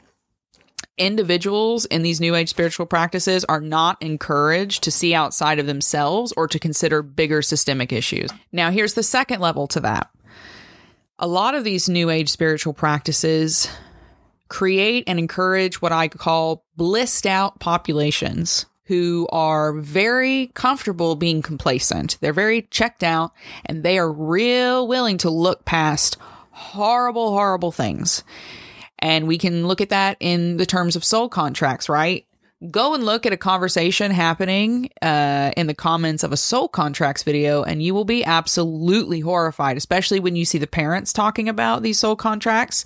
individuals 0.98 1.86
in 1.86 2.01
these 2.01 2.20
new 2.20 2.36
age 2.36 2.50
spiritual 2.50 2.86
practices 2.86 3.46
are 3.46 3.62
not 3.62 4.01
encouraged 4.01 4.84
to 4.84 4.92
see 4.92 5.13
outside 5.13 5.60
of 5.60 5.68
themselves 5.68 6.34
or 6.36 6.48
to 6.48 6.60
consider 6.60 7.01
bigger 7.01 7.42
systemic 7.42 7.92
issues. 7.94 8.30
Now, 8.51 8.72
here's 8.72 8.94
the 8.94 9.04
second 9.04 9.39
level 9.39 9.68
to 9.68 9.80
that. 9.82 10.10
A 11.20 11.27
lot 11.27 11.56
of 11.56 11.63
these 11.63 11.89
new 11.89 12.10
age 12.10 12.30
spiritual 12.30 12.74
practices 12.74 13.70
create 14.50 15.04
and 15.08 15.20
encourage 15.20 15.82
what 15.82 15.92
I 15.92 16.08
call 16.08 16.63
blissed 16.75 17.25
out 17.25 17.60
populations 17.60 18.66
who 18.86 19.27
are 19.32 19.74
very 19.74 20.51
comfortable 20.54 21.16
being 21.16 21.42
complacent. 21.42 22.18
They're 22.22 22.34
very 22.34 22.62
checked 22.63 23.04
out 23.04 23.32
and 23.66 23.84
they 23.84 23.98
are 23.98 24.12
real 24.12 24.88
willing 24.88 25.18
to 25.20 25.30
look 25.30 25.66
past 25.66 26.18
horrible, 26.51 27.32
horrible 27.32 27.72
things. 27.72 28.24
And 29.00 29.27
we 29.27 29.38
can 29.38 29.68
look 29.68 29.82
at 29.82 29.89
that 29.89 30.18
in 30.20 30.58
the 30.58 30.66
terms 30.66 30.96
of 30.96 31.04
soul 31.04 31.30
contracts, 31.30 31.89
right? 31.89 32.25
Go 32.72 32.96
and 32.96 33.04
look 33.04 33.27
at 33.27 33.34
a 33.34 33.38
conversation 33.38 34.10
happening 34.10 34.89
uh, 35.04 35.51
in 35.56 35.68
the 35.68 35.75
comments 35.75 36.24
of 36.24 36.32
a 36.32 36.38
soul 36.38 36.68
contracts 36.68 37.22
video, 37.22 37.62
and 37.62 37.84
you 37.84 37.94
will 37.94 38.06
be 38.06 38.25
absolutely 38.25 39.20
horrified, 39.20 39.77
especially 39.77 40.20
when 40.20 40.36
you 40.36 40.44
see 40.44 40.58
the 40.58 40.66
parents 40.66 41.13
talking 41.13 41.50
about 41.50 41.84
these 41.84 42.00
soul 42.00 42.16
contracts. 42.16 42.84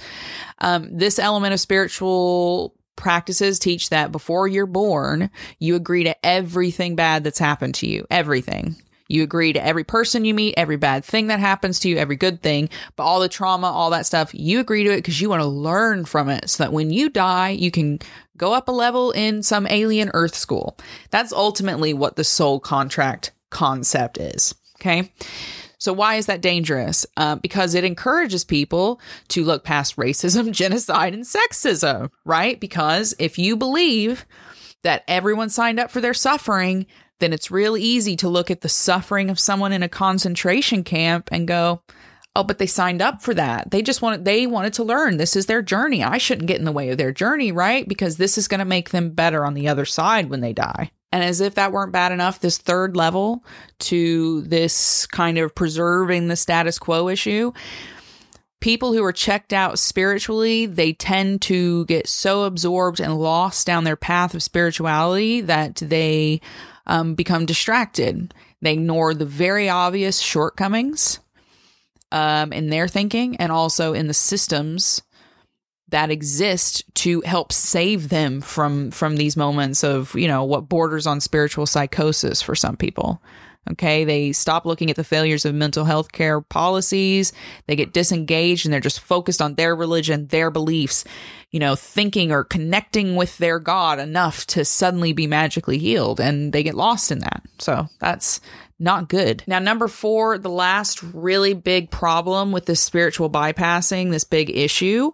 Um, 0.60 0.90
this 0.98 1.20
element 1.20 1.54
of 1.54 1.62
spiritual 1.62 2.76
practices 2.98 3.60
teach 3.60 3.90
that 3.90 4.12
before 4.12 4.46
you're 4.46 4.66
born, 4.66 5.30
you 5.58 5.76
agree 5.76 6.04
to 6.04 6.26
everything 6.26 6.98
bad 6.98 7.24
that's 7.24 7.40
happened 7.40 7.76
to 7.76 7.88
you, 7.88 8.06
everything. 8.12 8.76
You 9.12 9.24
agree 9.24 9.54
to 9.54 9.64
every 9.64 9.84
person 9.84 10.26
you 10.26 10.34
meet, 10.34 10.56
every 10.58 10.78
bad 10.78 11.04
thing 11.04 11.28
that 11.28 11.40
happens 11.40 11.80
to 11.80 11.90
you, 11.90 11.98
every 11.98 12.16
good 12.16 12.42
thing, 12.42 12.70
but 12.96 13.04
all 13.04 13.20
the 13.20 13.30
trauma, 13.30 13.68
all 13.68 13.90
that 13.92 14.06
stuff, 14.06 14.34
you 14.34 14.60
agree 14.60 14.84
to 14.84 14.92
it 14.92 14.98
because 14.98 15.20
you 15.22 15.30
want 15.30 15.42
to 15.42 15.48
learn 15.48 16.06
from 16.06 16.30
it 16.30 16.50
so 16.50 16.64
that 16.64 16.74
when 16.74 16.90
you 16.92 17.10
die, 17.10 17.50
you 17.50 17.72
can 17.72 18.00
go 18.38 18.54
up 18.54 18.68
a 18.68 18.72
level 18.72 19.12
in 19.12 19.44
some 19.44 19.68
alien 19.68 20.10
earth 20.14 20.36
school. 20.36 20.78
That's 21.10 21.34
ultimately 21.34 21.94
what 21.94 22.16
the 22.16 22.24
soul 22.24 22.60
contract 22.60 23.32
concept 23.50 24.18
is. 24.18 24.56
Okay. 24.80 25.12
So, 25.78 25.94
why 25.94 26.16
is 26.16 26.28
that 26.28 26.42
dangerous? 26.42 27.08
Uh, 27.18 27.38
because 27.38 27.74
it 27.74 27.84
encourages 27.84 28.44
people 28.44 29.02
to 29.30 29.44
look 29.44 29.64
past 29.64 29.96
racism, 29.98 30.52
genocide, 30.52 31.16
and 31.16 31.24
sexism, 31.24 32.12
right? 32.24 32.60
Because 32.60 33.16
if 33.18 33.40
you 33.40 33.58
believe 33.58 34.26
that 34.84 35.04
everyone 35.08 35.50
signed 35.50 35.80
up 35.80 35.90
for 35.90 36.00
their 36.00 36.14
suffering, 36.14 36.86
then 37.22 37.32
it's 37.32 37.50
real 37.50 37.78
easy 37.78 38.18
to 38.18 38.28
look 38.28 38.52
at 38.52 38.60
the 38.60 38.70
suffering 38.70 39.30
of 39.30 39.40
someone 39.40 39.72
in 39.72 39.84
a 39.84 39.90
concentration 39.90 40.84
camp 40.84 41.30
and 41.32 41.48
go, 41.48 41.82
oh, 42.36 42.44
but 42.44 42.58
they 42.58 42.68
signed 42.68 43.02
up 43.02 43.22
for 43.22 43.34
that. 43.34 43.72
They 43.72 43.82
just 43.82 44.02
wanted, 44.02 44.26
they 44.26 44.48
wanted 44.48 44.74
to 44.74 44.84
learn. 44.84 45.18
This 45.18 45.38
is 45.38 45.46
their 45.46 45.62
journey. 45.62 46.04
I 46.04 46.18
shouldn't 46.18 46.48
get 46.48 46.60
in 46.60 46.66
the 46.66 46.72
way 46.74 46.90
of 46.90 46.98
their 46.98 47.14
journey, 47.14 47.54
right? 47.54 47.88
Because 47.88 48.18
this 48.18 48.38
is 48.38 48.50
going 48.50 48.60
to 48.60 48.66
make 48.66 48.90
them 48.90 49.12
better 49.12 49.46
on 49.46 49.54
the 49.54 49.70
other 49.70 49.86
side 49.86 50.30
when 50.30 50.42
they 50.42 50.54
die. 50.54 50.92
And 51.14 51.24
as 51.24 51.42
if 51.42 51.56
that 51.56 51.74
weren't 51.74 51.92
bad 51.92 52.12
enough, 52.12 52.40
this 52.40 52.58
third 52.58 52.96
level 52.96 53.44
to 53.80 54.42
this 54.44 55.06
kind 55.08 55.38
of 55.38 55.54
preserving 55.54 56.28
the 56.28 56.38
status 56.38 56.80
quo 56.80 57.10
issue, 57.10 57.52
people 58.62 58.94
who 58.94 59.04
are 59.04 59.12
checked 59.12 59.52
out 59.52 59.78
spiritually, 59.78 60.66
they 60.68 60.94
tend 60.94 61.42
to 61.42 61.84
get 61.86 62.08
so 62.08 62.44
absorbed 62.44 63.02
and 63.02 63.20
lost 63.20 63.68
down 63.68 63.84
their 63.84 63.98
path 63.98 64.34
of 64.34 64.42
spirituality 64.42 65.42
that 65.42 65.76
they 65.78 66.40
um, 66.88 67.16
become 67.16 67.46
distracted. 67.46 68.34
They 68.62 68.74
ignore 68.74 69.14
the 69.14 69.26
very 69.26 69.70
obvious 69.70 70.20
shortcomings 70.20 71.20
um, 72.12 72.52
in 72.54 72.70
their 72.70 72.88
thinking 72.88 73.38
and 73.38 73.52
also 73.52 73.94
in 73.94 74.08
the 74.08 74.14
systems 74.14 75.02
that 75.90 76.10
exist 76.10 76.84
to 76.96 77.22
help 77.22 77.52
save 77.52 78.10
them 78.10 78.42
from 78.42 78.92
from 78.92 79.18
these 79.18 79.38
moments 79.38 79.84
of 79.84 80.16
you 80.16 80.28
know 80.28 80.44
what 80.44 80.70
borders 80.70 81.06
on 81.06 81.20
spiritual 81.20 81.66
psychosis 81.66 82.42
for 82.42 82.56
some 82.56 82.78
people 82.78 83.22
Okay. 83.70 84.04
They 84.06 84.32
stop 84.32 84.66
looking 84.66 84.90
at 84.90 84.96
the 84.96 85.04
failures 85.04 85.46
of 85.46 85.54
mental 85.54 85.86
health 85.86 86.12
care 86.12 86.42
policies. 86.42 87.32
They 87.68 87.76
get 87.76 87.94
disengaged 87.94 88.66
and 88.66 88.74
they're 88.74 88.80
just 88.80 89.00
focused 89.00 89.42
on 89.42 89.54
their 89.54 89.76
religion, 89.76 90.28
their 90.28 90.50
beliefs, 90.50 91.04
you 91.52 91.60
know, 91.60 91.76
thinking 91.76 92.32
or 92.32 92.44
connecting 92.44 93.16
with 93.16 93.38
their 93.38 93.60
God 93.60 94.00
enough 94.00 94.48
to 94.48 94.66
suddenly 94.66 95.14
be 95.14 95.28
magically 95.28 95.78
healed. 95.78 96.20
And 96.20 96.54
they 96.54 96.64
get 96.64 96.74
lost 96.74 97.12
in 97.12 97.20
that. 97.20 97.44
So 97.60 97.88
that's 98.00 98.42
not 98.80 99.10
good. 99.10 99.44
Now, 99.46 99.60
number 99.60 99.88
four, 99.88 100.40
the 100.40 100.50
last 100.50 101.04
really 101.04 101.54
big 101.54 101.92
problem 101.92 102.52
with 102.52 102.66
this 102.66 102.82
spiritual 102.82 103.30
bypassing, 103.30 104.10
this 104.10 104.24
big 104.24 104.50
issue, 104.50 105.12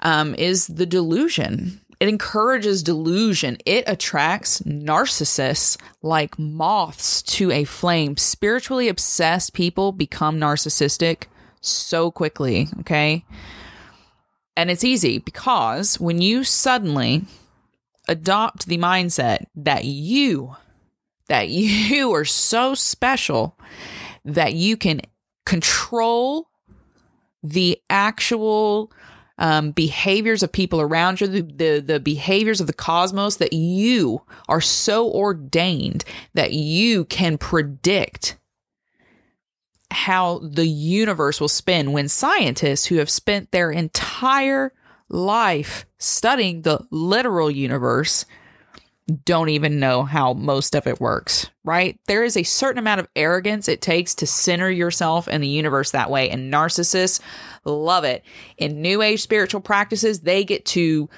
um, 0.00 0.34
is 0.36 0.66
the 0.66 0.86
delusion. 0.86 1.82
It 2.00 2.08
encourages 2.08 2.82
delusion. 2.82 3.58
It 3.66 3.84
attracts 3.86 4.60
narcissists 4.62 5.76
like 6.02 6.38
moths 6.38 7.20
to 7.22 7.50
a 7.50 7.64
flame. 7.64 8.16
Spiritually 8.16 8.88
obsessed 8.88 9.52
people 9.52 9.92
become 9.92 10.40
narcissistic 10.40 11.24
so 11.60 12.10
quickly, 12.10 12.68
okay? 12.80 13.24
And 14.56 14.70
it's 14.70 14.82
easy 14.82 15.18
because 15.18 16.00
when 16.00 16.22
you 16.22 16.42
suddenly 16.42 17.24
adopt 18.08 18.66
the 18.66 18.78
mindset 18.78 19.44
that 19.54 19.84
you 19.84 20.56
that 21.28 21.48
you 21.48 22.12
are 22.14 22.24
so 22.24 22.74
special 22.74 23.56
that 24.24 24.54
you 24.54 24.76
can 24.76 25.00
control 25.46 26.48
the 27.42 27.80
actual 27.88 28.92
um, 29.40 29.72
behaviors 29.72 30.42
of 30.42 30.52
people 30.52 30.80
around 30.80 31.20
you, 31.20 31.26
the, 31.26 31.40
the, 31.40 31.80
the 31.80 32.00
behaviors 32.00 32.60
of 32.60 32.66
the 32.66 32.72
cosmos, 32.72 33.36
that 33.36 33.52
you 33.52 34.22
are 34.48 34.60
so 34.60 35.10
ordained 35.10 36.04
that 36.34 36.52
you 36.52 37.06
can 37.06 37.38
predict 37.38 38.36
how 39.90 40.38
the 40.38 40.66
universe 40.66 41.40
will 41.40 41.48
spin 41.48 41.92
when 41.92 42.08
scientists 42.08 42.86
who 42.86 42.96
have 42.96 43.10
spent 43.10 43.50
their 43.50 43.72
entire 43.72 44.70
life 45.08 45.86
studying 45.98 46.62
the 46.62 46.86
literal 46.90 47.50
universe 47.50 48.24
don't 49.10 49.48
even 49.48 49.80
know 49.80 50.04
how 50.04 50.32
most 50.32 50.74
of 50.74 50.86
it 50.86 51.00
works, 51.00 51.50
right? 51.64 51.98
There 52.06 52.24
is 52.24 52.36
a 52.36 52.42
certain 52.42 52.78
amount 52.78 53.00
of 53.00 53.08
arrogance 53.16 53.68
it 53.68 53.80
takes 53.80 54.14
to 54.16 54.26
center 54.26 54.70
yourself 54.70 55.28
in 55.28 55.40
the 55.40 55.48
universe 55.48 55.90
that 55.92 56.10
way. 56.10 56.30
And 56.30 56.52
narcissists 56.52 57.20
love 57.64 58.04
it. 58.04 58.24
In 58.58 58.82
New 58.82 59.02
Age 59.02 59.20
spiritual 59.22 59.60
practices, 59.60 60.20
they 60.20 60.44
get 60.44 60.64
to 60.66 61.08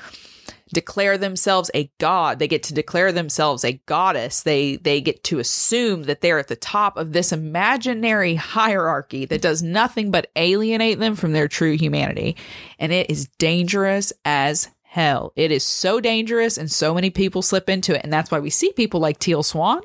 declare 0.73 1.19
themselves 1.19 1.71
a 1.75 1.91
god 1.99 2.39
they 2.39 2.49
get 2.49 2.63
to 2.63 2.75
declare 2.75 3.13
themselves 3.13 3.65
a 3.65 3.75
goddess 3.87 4.43
they 4.43 4.77
they 4.77 5.01
get 5.01 5.23
to 5.23 5.39
assume 5.39 6.05
that 6.05 6.21
they're 6.21 6.39
at 6.39 6.49
the 6.49 6.57
top 6.57 6.97
of 6.97 7.13
this 7.13 7.31
imaginary 7.31 8.35
hierarchy 8.35 9.27
that 9.27 9.43
does 9.43 9.63
nothing 9.63 10.11
but 10.11 10.31
alienate 10.37 10.99
them 10.99 11.15
from 11.15 11.33
their 11.33 11.47
true 11.47 11.77
humanity 11.77 12.37
and 12.79 12.91
it 12.91 13.11
is 13.11 13.29
dangerous 13.39 14.13
as 14.25 14.71
hell. 14.93 15.33
It 15.37 15.51
is 15.51 15.65
so 15.65 16.01
dangerous 16.01 16.59
and 16.59 16.71
so 16.71 16.93
many 16.93 17.09
people 17.09 17.41
slip 17.41 17.71
into 17.71 17.95
it. 17.95 18.03
And 18.05 18.13
that's 18.13 18.31
why 18.31 18.41
we 18.41 18.51
see 18.51 18.73
people 18.73 19.01
like 19.01 19.19
Teal 19.19 19.43
Swan. 19.43 19.81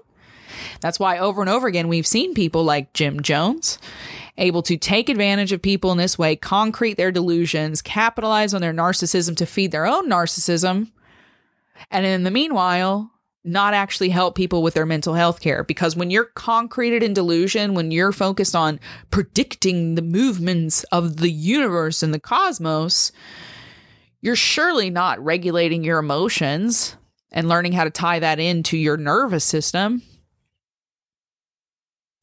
That's 0.82 1.00
why 1.00 1.18
over 1.18 1.40
and 1.42 1.50
over 1.50 1.66
again 1.66 1.88
we've 1.88 2.06
seen 2.06 2.34
people 2.34 2.66
like 2.66 2.92
Jim 2.92 3.22
Jones 3.22 3.80
able 4.38 4.62
to 4.64 4.76
take 4.76 5.08
advantage 5.08 5.54
of 5.54 5.62
people 5.62 5.94
in 5.94 5.98
this 5.98 6.20
way, 6.20 6.36
concrete 6.36 6.96
their 6.98 7.14
delusions, 7.14 7.82
capitalize 7.82 8.54
on 8.54 8.60
their 8.60 8.74
narcissism 8.74 9.38
to 9.38 9.46
feed 9.46 9.72
their 9.72 9.86
own 9.86 10.10
narcissism. 10.10 10.92
And 11.90 12.06
in 12.06 12.24
the 12.24 12.32
meanwhile, 12.32 13.10
not 13.46 13.74
actually 13.74 14.10
help 14.10 14.36
people 14.36 14.62
with 14.62 14.74
their 14.74 14.86
mental 14.86 15.14
health 15.14 15.40
care. 15.40 15.64
Because 15.64 15.96
when 15.96 16.12
you're 16.12 16.26
concreted 16.36 17.02
in 17.02 17.14
delusion, 17.14 17.76
when 17.76 17.92
you're 17.92 18.12
focused 18.12 18.58
on 18.58 18.78
predicting 19.10 19.96
the 19.96 20.02
movements 20.02 20.84
of 20.92 21.18
the 21.18 21.32
universe 21.32 22.04
and 22.04 22.14
the 22.14 22.20
cosmos, 22.20 23.14
you're 24.22 24.36
surely 24.36 24.90
not 24.90 25.24
regulating 25.24 25.84
your 25.84 26.00
emotions 26.00 26.96
and 27.32 27.48
learning 27.48 27.74
how 27.74 27.84
to 27.84 27.90
tie 27.90 28.20
that 28.20 28.40
into 28.40 28.78
your 28.78 28.98
nervous 28.98 29.44
system. 29.44 30.02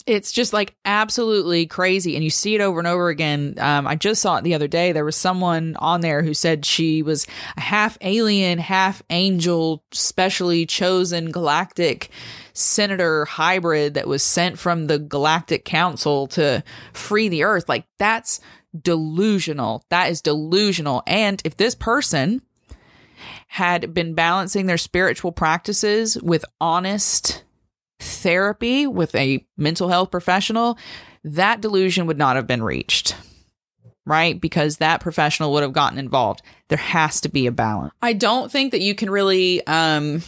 It's 0.06 0.32
just 0.32 0.52
like 0.52 0.74
absolutely 0.84 1.66
crazy. 1.66 2.14
And 2.14 2.22
you 2.22 2.28
see 2.28 2.54
it 2.54 2.60
over 2.60 2.78
and 2.78 2.86
over 2.86 3.08
again. 3.08 3.54
Um, 3.58 3.86
I 3.86 3.94
just 3.94 4.20
saw 4.20 4.36
it 4.36 4.44
the 4.44 4.54
other 4.54 4.68
day. 4.68 4.92
There 4.92 5.04
was 5.04 5.16
someone 5.16 5.76
on 5.78 6.02
there 6.02 6.22
who 6.22 6.34
said 6.34 6.66
she 6.66 7.02
was 7.02 7.26
a 7.56 7.62
half 7.62 7.96
alien, 8.02 8.58
half 8.58 9.02
angel, 9.08 9.82
specially 9.92 10.66
chosen 10.66 11.30
galactic 11.30 12.10
senator 12.52 13.24
hybrid 13.24 13.94
that 13.94 14.06
was 14.06 14.22
sent 14.22 14.58
from 14.58 14.88
the 14.88 14.98
Galactic 14.98 15.64
Council 15.64 16.26
to 16.28 16.62
free 16.92 17.28
the 17.28 17.44
Earth. 17.44 17.68
Like, 17.68 17.86
that's 17.98 18.40
delusional. 18.80 19.84
That 19.90 20.10
is 20.10 20.20
delusional. 20.20 21.02
And 21.06 21.40
if 21.44 21.56
this 21.56 21.74
person 21.74 22.42
had 23.48 23.94
been 23.94 24.14
balancing 24.14 24.66
their 24.66 24.78
spiritual 24.78 25.32
practices 25.32 26.20
with 26.20 26.44
honest 26.60 27.44
therapy 28.00 28.86
with 28.86 29.14
a 29.14 29.46
mental 29.56 29.88
health 29.88 30.10
professional, 30.10 30.78
that 31.22 31.60
delusion 31.60 32.06
would 32.06 32.18
not 32.18 32.36
have 32.36 32.46
been 32.46 32.62
reached. 32.62 33.16
Right? 34.06 34.38
Because 34.38 34.78
that 34.78 35.00
professional 35.00 35.52
would 35.52 35.62
have 35.62 35.72
gotten 35.72 35.98
involved. 35.98 36.42
There 36.68 36.76
has 36.76 37.22
to 37.22 37.30
be 37.30 37.46
a 37.46 37.52
balance. 37.52 37.94
I 38.02 38.12
don't 38.12 38.52
think 38.52 38.72
that 38.72 38.82
you 38.82 38.94
can 38.94 39.08
really 39.08 39.66
um 39.66 40.22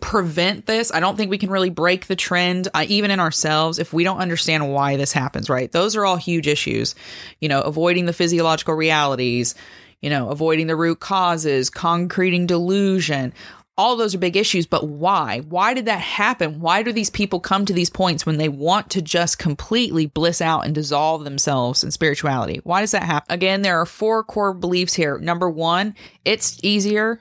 prevent 0.00 0.66
this. 0.66 0.92
I 0.92 1.00
don't 1.00 1.16
think 1.16 1.30
we 1.30 1.38
can 1.38 1.50
really 1.50 1.70
break 1.70 2.06
the 2.06 2.16
trend, 2.16 2.68
uh, 2.74 2.84
even 2.88 3.10
in 3.10 3.20
ourselves, 3.20 3.78
if 3.78 3.92
we 3.92 4.04
don't 4.04 4.18
understand 4.18 4.72
why 4.72 4.96
this 4.96 5.12
happens, 5.12 5.48
right? 5.48 5.70
Those 5.70 5.96
are 5.96 6.04
all 6.04 6.16
huge 6.16 6.46
issues. 6.46 6.94
You 7.40 7.48
know, 7.48 7.60
avoiding 7.62 8.06
the 8.06 8.12
physiological 8.12 8.74
realities, 8.74 9.54
you 10.00 10.10
know, 10.10 10.28
avoiding 10.28 10.66
the 10.66 10.76
root 10.76 11.00
causes, 11.00 11.70
concreting 11.70 12.46
delusion. 12.46 13.32
All 13.78 13.96
those 13.96 14.14
are 14.14 14.18
big 14.18 14.36
issues, 14.36 14.66
but 14.66 14.86
why? 14.86 15.40
Why 15.48 15.72
did 15.72 15.86
that 15.86 16.00
happen? 16.00 16.60
Why 16.60 16.82
do 16.82 16.92
these 16.92 17.08
people 17.08 17.40
come 17.40 17.64
to 17.64 17.72
these 17.72 17.88
points 17.88 18.26
when 18.26 18.36
they 18.36 18.48
want 18.48 18.90
to 18.90 19.00
just 19.00 19.38
completely 19.38 20.04
bliss 20.04 20.42
out 20.42 20.66
and 20.66 20.74
dissolve 20.74 21.24
themselves 21.24 21.82
in 21.82 21.90
spirituality? 21.90 22.60
Why 22.64 22.80
does 22.80 22.90
that 22.90 23.04
happen? 23.04 23.32
Again, 23.32 23.62
there 23.62 23.80
are 23.80 23.86
four 23.86 24.22
core 24.22 24.52
beliefs 24.52 24.92
here. 24.92 25.18
Number 25.18 25.48
one, 25.48 25.94
it's 26.26 26.58
easier 26.62 27.20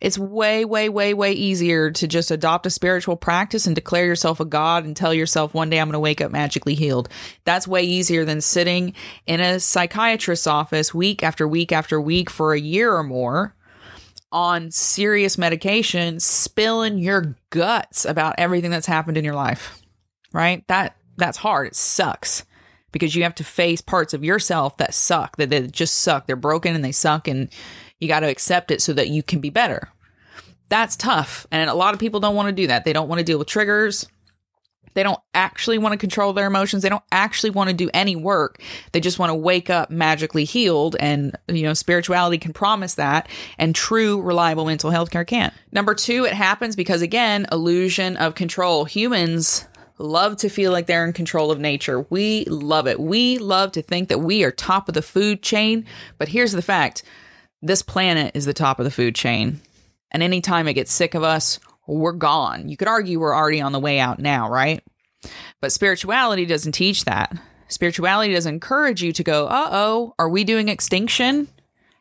it's 0.00 0.18
way, 0.18 0.64
way, 0.64 0.88
way, 0.88 1.14
way 1.14 1.32
easier 1.32 1.90
to 1.90 2.06
just 2.06 2.30
adopt 2.30 2.66
a 2.66 2.70
spiritual 2.70 3.16
practice 3.16 3.66
and 3.66 3.74
declare 3.74 4.04
yourself 4.04 4.40
a 4.40 4.44
god 4.44 4.84
and 4.84 4.96
tell 4.96 5.14
yourself 5.14 5.54
one 5.54 5.70
day 5.70 5.80
I'm 5.80 5.88
going 5.88 5.94
to 5.94 6.00
wake 6.00 6.20
up 6.20 6.32
magically 6.32 6.74
healed. 6.74 7.08
That's 7.44 7.68
way 7.68 7.82
easier 7.84 8.24
than 8.24 8.40
sitting 8.40 8.94
in 9.26 9.40
a 9.40 9.60
psychiatrist's 9.60 10.46
office 10.46 10.92
week 10.92 11.22
after 11.22 11.48
week 11.48 11.72
after 11.72 12.00
week 12.00 12.28
for 12.28 12.52
a 12.52 12.60
year 12.60 12.94
or 12.94 13.02
more 13.02 13.54
on 14.30 14.70
serious 14.72 15.38
medication, 15.38 16.18
spilling 16.18 16.98
your 16.98 17.36
guts 17.50 18.04
about 18.04 18.34
everything 18.36 18.70
that's 18.70 18.86
happened 18.86 19.16
in 19.16 19.24
your 19.24 19.34
life. 19.34 19.80
Right? 20.32 20.66
That 20.66 20.96
that's 21.16 21.38
hard. 21.38 21.68
It 21.68 21.76
sucks 21.76 22.44
because 22.90 23.14
you 23.14 23.22
have 23.22 23.34
to 23.36 23.44
face 23.44 23.80
parts 23.80 24.12
of 24.12 24.24
yourself 24.24 24.76
that 24.78 24.92
suck, 24.92 25.36
that, 25.36 25.50
that 25.50 25.72
just 25.72 25.96
suck. 25.96 26.26
They're 26.26 26.36
broken 26.36 26.74
and 26.74 26.84
they 26.84 26.92
suck 26.92 27.28
and 27.28 27.48
you 28.00 28.08
got 28.08 28.20
to 28.20 28.28
accept 28.28 28.70
it 28.70 28.82
so 28.82 28.92
that 28.92 29.08
you 29.08 29.22
can 29.22 29.40
be 29.40 29.50
better. 29.50 29.88
That's 30.68 30.96
tough. 30.96 31.46
And 31.50 31.68
a 31.68 31.74
lot 31.74 31.94
of 31.94 32.00
people 32.00 32.20
don't 32.20 32.34
want 32.34 32.48
to 32.48 32.52
do 32.52 32.66
that. 32.68 32.84
They 32.84 32.92
don't 32.92 33.08
want 33.08 33.18
to 33.18 33.24
deal 33.24 33.38
with 33.38 33.48
triggers. 33.48 34.06
They 34.94 35.02
don't 35.02 35.20
actually 35.34 35.78
want 35.78 35.92
to 35.92 35.98
control 35.98 36.32
their 36.32 36.46
emotions. 36.46 36.82
They 36.82 36.88
don't 36.88 37.04
actually 37.10 37.50
want 37.50 37.68
to 37.68 37.74
do 37.74 37.90
any 37.92 38.14
work. 38.16 38.62
They 38.92 39.00
just 39.00 39.18
want 39.18 39.30
to 39.30 39.34
wake 39.34 39.68
up 39.68 39.90
magically 39.90 40.44
healed. 40.44 40.96
And, 41.00 41.36
you 41.48 41.64
know, 41.64 41.74
spirituality 41.74 42.38
can 42.38 42.52
promise 42.52 42.94
that. 42.94 43.28
And 43.58 43.74
true, 43.74 44.20
reliable 44.22 44.64
mental 44.64 44.90
health 44.90 45.10
care 45.10 45.24
can't. 45.24 45.52
Number 45.72 45.94
two, 45.94 46.24
it 46.24 46.32
happens 46.32 46.76
because, 46.76 47.02
again, 47.02 47.46
illusion 47.50 48.16
of 48.16 48.36
control. 48.36 48.84
Humans 48.84 49.66
love 49.98 50.36
to 50.38 50.48
feel 50.48 50.72
like 50.72 50.86
they're 50.86 51.04
in 51.04 51.12
control 51.12 51.50
of 51.50 51.58
nature. 51.58 52.06
We 52.10 52.44
love 52.44 52.86
it. 52.86 53.00
We 53.00 53.38
love 53.38 53.72
to 53.72 53.82
think 53.82 54.08
that 54.08 54.20
we 54.20 54.44
are 54.44 54.50
top 54.50 54.88
of 54.88 54.94
the 54.94 55.02
food 55.02 55.42
chain. 55.42 55.86
But 56.18 56.28
here's 56.28 56.52
the 56.52 56.62
fact 56.62 57.02
this 57.64 57.82
planet 57.82 58.32
is 58.34 58.44
the 58.44 58.52
top 58.52 58.78
of 58.78 58.84
the 58.84 58.90
food 58.90 59.14
chain. 59.14 59.60
And 60.10 60.22
anytime 60.22 60.68
it 60.68 60.74
gets 60.74 60.92
sick 60.92 61.14
of 61.14 61.22
us, 61.22 61.58
we're 61.86 62.12
gone. 62.12 62.68
You 62.68 62.76
could 62.76 62.88
argue 62.88 63.18
we're 63.18 63.34
already 63.34 63.60
on 63.60 63.72
the 63.72 63.80
way 63.80 63.98
out 63.98 64.18
now, 64.18 64.50
right? 64.50 64.82
But 65.60 65.72
spirituality 65.72 66.44
doesn't 66.44 66.72
teach 66.72 67.06
that. 67.06 67.36
Spirituality 67.68 68.34
doesn't 68.34 68.54
encourage 68.54 69.02
you 69.02 69.12
to 69.14 69.24
go, 69.24 69.46
uh 69.46 69.68
oh, 69.72 70.14
are 70.18 70.28
we 70.28 70.44
doing 70.44 70.68
extinction? 70.68 71.48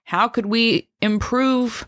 How 0.04 0.28
could 0.28 0.46
we 0.46 0.90
improve 1.02 1.88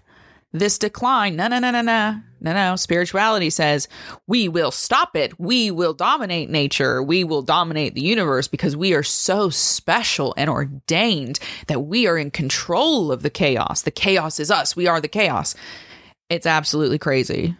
this 0.53 0.79
decline? 0.79 1.35
No, 1.35 1.47
no, 1.47 1.59
no, 1.59 1.71
no, 1.71 1.81
no. 1.81 2.21
No, 2.45 2.53
no. 2.53 2.75
Spirituality 2.75 3.49
says 3.49 3.87
we 4.27 4.47
will 4.47 4.69
stop 4.69 5.15
it. 5.15 5.39
We 5.39 5.71
will 5.71 5.95
dominate 5.95 6.47
nature. 6.47 7.01
We 7.01 7.23
will 7.23 7.41
dominate 7.41 7.95
the 7.95 8.03
universe 8.03 8.47
because 8.47 8.77
we 8.77 8.93
are 8.93 9.01
so 9.01 9.49
special 9.49 10.35
and 10.37 10.47
ordained 10.47 11.39
that 11.65 11.81
we 11.81 12.05
are 12.05 12.19
in 12.19 12.29
control 12.29 13.11
of 13.11 13.23
the 13.23 13.31
chaos. 13.31 13.81
The 13.81 13.89
chaos 13.89 14.39
is 14.39 14.51
us. 14.51 14.75
We 14.75 14.85
are 14.85 15.01
the 15.01 15.07
chaos. 15.07 15.55
It's 16.29 16.45
absolutely 16.45 16.99
crazy. 16.99 17.57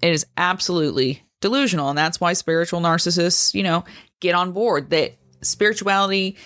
It 0.00 0.12
is 0.12 0.24
absolutely 0.36 1.24
delusional. 1.40 1.88
And 1.88 1.98
that's 1.98 2.20
why 2.20 2.34
spiritual 2.34 2.80
narcissists, 2.80 3.52
you 3.52 3.64
know, 3.64 3.84
get 4.20 4.36
on 4.36 4.52
board 4.52 4.90
that 4.90 5.16
spirituality 5.42 6.36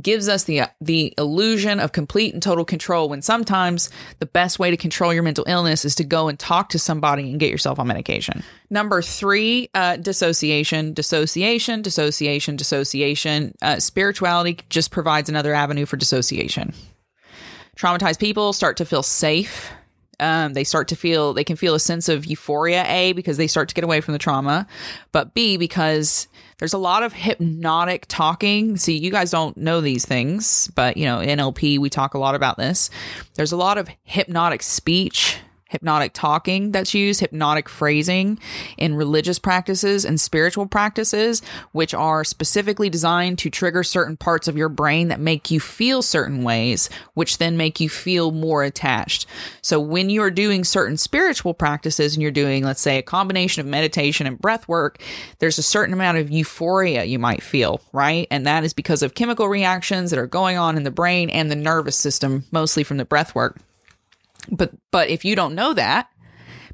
gives 0.00 0.28
us 0.28 0.44
the 0.44 0.62
the 0.80 1.14
illusion 1.18 1.80
of 1.80 1.92
complete 1.92 2.34
and 2.34 2.42
total 2.42 2.64
control 2.64 3.08
when 3.08 3.22
sometimes 3.22 3.90
the 4.18 4.26
best 4.26 4.58
way 4.58 4.70
to 4.70 4.76
control 4.76 5.12
your 5.12 5.22
mental 5.22 5.44
illness 5.46 5.84
is 5.84 5.94
to 5.96 6.04
go 6.04 6.28
and 6.28 6.38
talk 6.38 6.70
to 6.70 6.78
somebody 6.78 7.30
and 7.30 7.40
get 7.40 7.50
yourself 7.50 7.78
on 7.78 7.86
medication. 7.86 8.42
Number 8.70 9.02
3, 9.02 9.70
uh, 9.74 9.96
dissociation, 9.96 10.94
dissociation, 10.94 11.82
dissociation, 11.82 12.56
dissociation. 12.56 13.54
Uh, 13.62 13.78
spirituality 13.78 14.58
just 14.68 14.90
provides 14.90 15.28
another 15.28 15.54
avenue 15.54 15.86
for 15.86 15.96
dissociation. 15.96 16.74
Traumatized 17.76 18.20
people 18.20 18.52
start 18.52 18.76
to 18.78 18.84
feel 18.84 19.02
safe 19.02 19.72
um, 20.20 20.52
they 20.52 20.64
start 20.64 20.88
to 20.88 20.96
feel 20.96 21.34
they 21.34 21.44
can 21.44 21.56
feel 21.56 21.74
a 21.74 21.80
sense 21.80 22.08
of 22.08 22.26
euphoria 22.26 22.84
a 22.86 23.12
because 23.12 23.36
they 23.36 23.46
start 23.46 23.68
to 23.68 23.74
get 23.74 23.84
away 23.84 24.00
from 24.00 24.12
the 24.12 24.18
trauma 24.18 24.66
but 25.12 25.34
b 25.34 25.56
because 25.56 26.28
there's 26.64 26.72
a 26.72 26.78
lot 26.78 27.02
of 27.02 27.12
hypnotic 27.12 28.06
talking. 28.08 28.78
See 28.78 28.96
you 28.96 29.10
guys 29.10 29.30
don't 29.30 29.54
know 29.54 29.82
these 29.82 30.06
things 30.06 30.68
but 30.68 30.96
you 30.96 31.04
know 31.04 31.18
nlp 31.18 31.78
we 31.78 31.90
talk 31.90 32.14
a 32.14 32.18
lot 32.18 32.34
about 32.34 32.56
this. 32.56 32.88
There's 33.34 33.52
a 33.52 33.56
lot 33.58 33.76
of 33.76 33.86
hypnotic 34.04 34.62
speech 34.62 35.36
hypnotic 35.74 36.12
talking 36.12 36.70
that's 36.70 36.94
used, 36.94 37.20
hypnotic 37.20 37.68
phrasing 37.68 38.38
in 38.78 38.94
religious 38.94 39.40
practices 39.40 40.04
and 40.04 40.20
spiritual 40.20 40.66
practices, 40.66 41.42
which 41.72 41.92
are 41.92 42.22
specifically 42.22 42.88
designed 42.88 43.38
to 43.40 43.50
trigger 43.50 43.82
certain 43.82 44.16
parts 44.16 44.46
of 44.46 44.56
your 44.56 44.68
brain 44.68 45.08
that 45.08 45.18
make 45.18 45.50
you 45.50 45.58
feel 45.58 46.00
certain 46.00 46.44
ways, 46.44 46.88
which 47.14 47.38
then 47.38 47.56
make 47.56 47.80
you 47.80 47.88
feel 47.88 48.30
more 48.30 48.62
attached. 48.62 49.26
So 49.62 49.80
when 49.80 50.10
you're 50.10 50.30
doing 50.30 50.62
certain 50.62 50.96
spiritual 50.96 51.54
practices 51.54 52.14
and 52.14 52.22
you're 52.22 52.30
doing, 52.30 52.62
let's 52.62 52.80
say, 52.80 52.98
a 52.98 53.02
combination 53.02 53.60
of 53.60 53.66
meditation 53.66 54.28
and 54.28 54.38
breath 54.38 54.68
work, 54.68 55.02
there's 55.40 55.58
a 55.58 55.62
certain 55.62 55.92
amount 55.92 56.18
of 56.18 56.30
euphoria 56.30 57.02
you 57.02 57.18
might 57.18 57.42
feel, 57.42 57.80
right? 57.92 58.28
And 58.30 58.46
that 58.46 58.62
is 58.62 58.72
because 58.72 59.02
of 59.02 59.16
chemical 59.16 59.48
reactions 59.48 60.10
that 60.10 60.20
are 60.20 60.28
going 60.28 60.56
on 60.56 60.76
in 60.76 60.84
the 60.84 60.92
brain 60.92 61.30
and 61.30 61.50
the 61.50 61.56
nervous 61.56 61.96
system, 61.96 62.44
mostly 62.52 62.84
from 62.84 62.96
the 62.96 63.04
breath 63.04 63.34
work. 63.34 63.58
But 64.50 64.72
but 64.90 65.08
if 65.08 65.24
you 65.24 65.36
don't 65.36 65.54
know 65.54 65.74
that, 65.74 66.08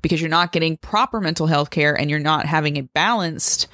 because 0.02 0.20
you're 0.20 0.30
not 0.30 0.52
getting 0.52 0.76
proper 0.76 1.20
mental 1.20 1.46
health 1.46 1.70
care 1.70 1.98
and 1.98 2.10
you're 2.10 2.18
not 2.18 2.46
having 2.46 2.76
a 2.76 2.82
balanced 2.82 3.68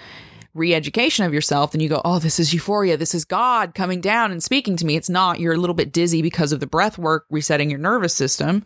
re-education 0.54 1.26
of 1.26 1.34
yourself 1.34 1.72
then 1.72 1.82
you 1.82 1.88
go 1.88 2.00
oh 2.04 2.18
this 2.18 2.40
is 2.40 2.54
euphoria. 2.54 2.96
This 2.96 3.14
is 3.14 3.26
god 3.26 3.74
coming 3.74 4.00
down 4.00 4.32
and 4.32 4.42
speaking 4.42 4.76
to 4.76 4.86
me. 4.86 4.96
It's 4.96 5.10
not. 5.10 5.38
You're 5.40 5.54
a 5.54 5.58
little 5.58 5.74
bit 5.74 5.92
dizzy 5.92 6.22
because 6.22 6.52
of 6.52 6.60
the 6.60 6.66
breath 6.66 6.98
work 6.98 7.26
resetting 7.30 7.70
your 7.70 7.78
nervous 7.78 8.14
system 8.14 8.64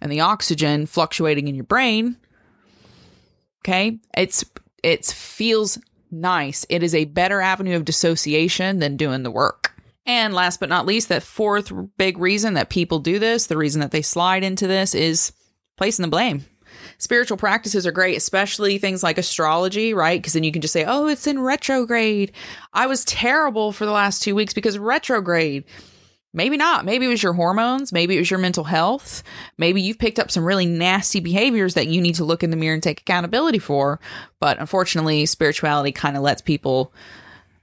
and 0.00 0.12
the 0.12 0.20
oxygen 0.20 0.86
fluctuating 0.86 1.48
in 1.48 1.54
your 1.54 1.64
brain. 1.64 2.16
Okay? 3.60 3.98
It's 4.16 4.44
it 4.82 5.06
feels 5.06 5.78
nice. 6.10 6.66
It 6.68 6.82
is 6.82 6.94
a 6.94 7.04
better 7.04 7.40
avenue 7.40 7.76
of 7.76 7.84
dissociation 7.84 8.80
than 8.80 8.96
doing 8.96 9.22
the 9.22 9.30
work 9.30 9.61
and 10.06 10.34
last 10.34 10.60
but 10.60 10.68
not 10.68 10.86
least 10.86 11.08
that 11.08 11.22
fourth 11.22 11.72
big 11.96 12.18
reason 12.18 12.54
that 12.54 12.70
people 12.70 12.98
do 12.98 13.18
this 13.18 13.46
the 13.46 13.56
reason 13.56 13.80
that 13.80 13.90
they 13.90 14.02
slide 14.02 14.44
into 14.44 14.66
this 14.66 14.94
is 14.94 15.32
placing 15.76 16.02
the 16.02 16.08
blame 16.08 16.44
spiritual 16.98 17.36
practices 17.36 17.86
are 17.86 17.92
great, 17.92 18.16
especially 18.16 18.78
things 18.78 19.02
like 19.02 19.18
astrology, 19.18 19.92
right? 19.94 20.20
Because 20.20 20.34
then 20.34 20.44
you 20.44 20.52
can 20.52 20.62
just 20.62 20.72
say, 20.72 20.84
oh, 20.84 21.08
it's 21.08 21.26
in 21.26 21.40
retrograde. 21.40 22.32
I 22.72 22.86
was 22.86 23.04
terrible 23.04 23.72
for 23.72 23.84
the 23.84 23.92
last 23.92 24.22
two 24.22 24.34
weeks 24.34 24.54
because 24.54 24.78
retrograde. 24.78 25.64
Maybe 26.34 26.56
not. 26.56 26.86
Maybe 26.86 27.04
it 27.04 27.10
was 27.10 27.22
your 27.22 27.34
hormones. 27.34 27.92
Maybe 27.92 28.16
it 28.16 28.20
was 28.20 28.30
your 28.30 28.38
mental 28.38 28.64
health. 28.64 29.22
Maybe 29.58 29.82
you've 29.82 29.98
picked 29.98 30.18
up 30.18 30.30
some 30.30 30.44
really 30.44 30.64
nasty 30.64 31.20
behaviors 31.20 31.74
that 31.74 31.88
you 31.88 32.00
need 32.00 32.14
to 32.14 32.24
look 32.24 32.42
in 32.42 32.50
the 32.50 32.56
mirror 32.56 32.72
and 32.72 32.82
take 32.82 33.02
accountability 33.02 33.58
for. 33.58 34.00
But 34.40 34.58
unfortunately, 34.58 35.26
spirituality 35.26 35.92
kind 35.92 36.16
of 36.16 36.22
lets 36.22 36.40
people 36.40 36.94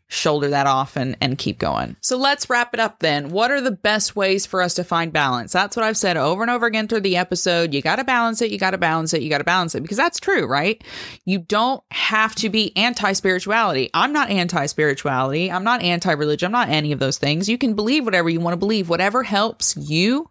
shoulder 0.10 0.50
that 0.50 0.68
off 0.68 0.98
and, 0.98 1.16
and 1.22 1.38
keep 1.38 1.60
going. 1.60 1.96
So 2.02 2.18
let's 2.18 2.50
wrap 2.50 2.74
it 2.74 2.80
up 2.80 3.00
then. 3.00 3.30
What 3.30 3.52
are 3.52 3.62
the 3.62 3.72
best 3.72 4.16
ways 4.16 4.46
for 4.46 4.62
us 4.62 4.74
to 4.74 4.84
find 4.84 5.14
balance? 5.14 5.54
That's 5.54 5.78
what 5.78 5.86
I've 5.86 5.98
said 5.98 6.18
over 6.18 6.42
and 6.42 6.50
over 6.50 6.66
again 6.66 6.88
through 6.88 7.02
the 7.02 7.16
episode. 7.16 7.74
You 7.74 7.82
got 7.82 7.98
to 7.98 8.04
balance 8.04 8.42
it. 8.42 8.52
You 8.52 8.58
got 8.58 8.72
to 8.72 8.80
balance 8.80 9.14
it. 9.14 9.22
You 9.22 9.30
got 9.30 9.38
to 9.38 9.44
balance 9.44 9.76
it 9.76 9.82
because 9.82 9.98
that's 9.98 10.20
true, 10.20 10.48
right? 10.48 10.84
You 11.26 11.40
don't 11.40 11.84
have 11.92 12.34
to 12.36 12.50
be 12.50 12.76
anti 12.76 13.14
spirituality. 13.14 13.92
I'm 13.94 14.12
not 14.12 14.32
anti 14.32 14.66
spirituality. 14.66 15.52
I'm 15.52 15.64
not 15.64 15.84
anti 15.84 16.12
religion. 16.12 16.48
I'm 16.48 16.52
not 16.68 16.70
any 16.70 16.92
of 16.92 17.00
those 17.00 17.20
things. 17.20 17.48
You 17.48 17.60
can 17.60 17.76
believe 17.76 18.04
whatever 18.04 18.30
you 18.30 18.40
want 18.40 18.54
to 18.54 18.58
believe, 18.58 18.90
whatever 18.90 19.22
helps 19.22 19.78
you 19.78 20.30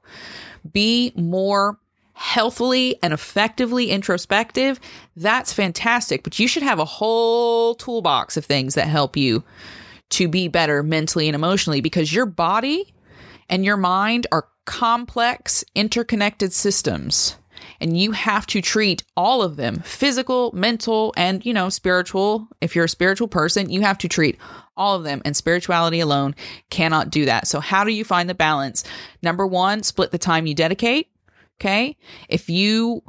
be 0.73 1.13
more 1.15 1.79
healthily 2.19 2.97
and 3.01 3.13
effectively 3.13 3.91
introspective, 3.91 4.81
that's 5.15 5.53
fantastic. 5.53 6.25
But 6.25 6.39
you 6.39 6.49
should 6.49 6.65
have 6.65 6.81
a 6.81 6.85
whole 6.85 7.77
toolbox 7.77 8.37
of 8.37 8.45
things 8.45 8.75
that 8.75 8.89
help 8.89 9.17
you 9.17 9.45
to 10.11 10.27
be 10.27 10.49
better 10.49 10.83
mentally 10.83 11.29
and 11.29 11.37
emotionally 11.37 11.81
because 11.81 12.13
your 12.13 12.27
body 12.27 12.93
and 13.49 13.65
your 13.65 13.77
mind 13.77 14.27
are 14.33 14.49
complex, 14.65 15.65
interconnected 15.77 16.53
systems. 16.53 17.37
And 17.81 17.97
you 17.97 18.11
have 18.11 18.47
to 18.49 18.61
treat 18.61 19.05
all 19.17 19.41
of 19.41 19.55
them 19.55 19.81
physical, 19.85 20.51
mental, 20.53 21.15
and, 21.17 21.47
you 21.47 21.55
know, 21.55 21.69
spiritual. 21.69 22.49
If 22.61 22.75
you're 22.75 22.87
a 22.87 22.89
spiritual 22.89 23.29
person, 23.29 23.71
you 23.71 23.83
have 23.83 23.99
to 23.99 24.09
treat 24.09 24.39
all 24.77 24.97
of 24.97 25.05
them. 25.05 25.23
And 25.25 25.37
spirituality 25.37 26.01
alone 26.01 26.35
cannot 26.71 27.11
do 27.11 27.27
that. 27.27 27.47
So, 27.47 27.61
how 27.61 27.85
do 27.85 27.93
you 27.93 28.05
find 28.05 28.29
the 28.29 28.35
balance? 28.35 28.83
Number 29.23 29.47
one, 29.47 29.85
split 29.85 30.11
the 30.11 30.19
time 30.19 30.47
you 30.47 30.55
dedicate. 30.55 31.09
Okay. 31.61 31.97
If 32.29 32.49
you 32.49 33.03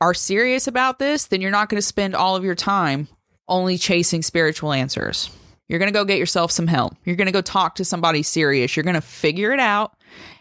are 0.00 0.14
serious 0.14 0.66
about 0.66 0.98
this, 0.98 1.26
then 1.26 1.40
you're 1.40 1.50
not 1.50 1.68
going 1.68 1.80
to 1.80 1.86
spend 1.86 2.14
all 2.14 2.36
of 2.36 2.44
your 2.44 2.54
time 2.54 3.08
only 3.48 3.78
chasing 3.78 4.22
spiritual 4.22 4.72
answers. 4.72 5.30
You're 5.68 5.78
going 5.78 5.92
to 5.92 5.98
go 5.98 6.04
get 6.04 6.18
yourself 6.18 6.50
some 6.50 6.66
help. 6.66 6.94
You're 7.04 7.16
going 7.16 7.26
to 7.26 7.32
go 7.32 7.40
talk 7.40 7.76
to 7.76 7.84
somebody 7.84 8.22
serious. 8.22 8.76
You're 8.76 8.84
going 8.84 8.94
to 8.94 9.00
figure 9.00 9.52
it 9.52 9.60
out 9.60 9.96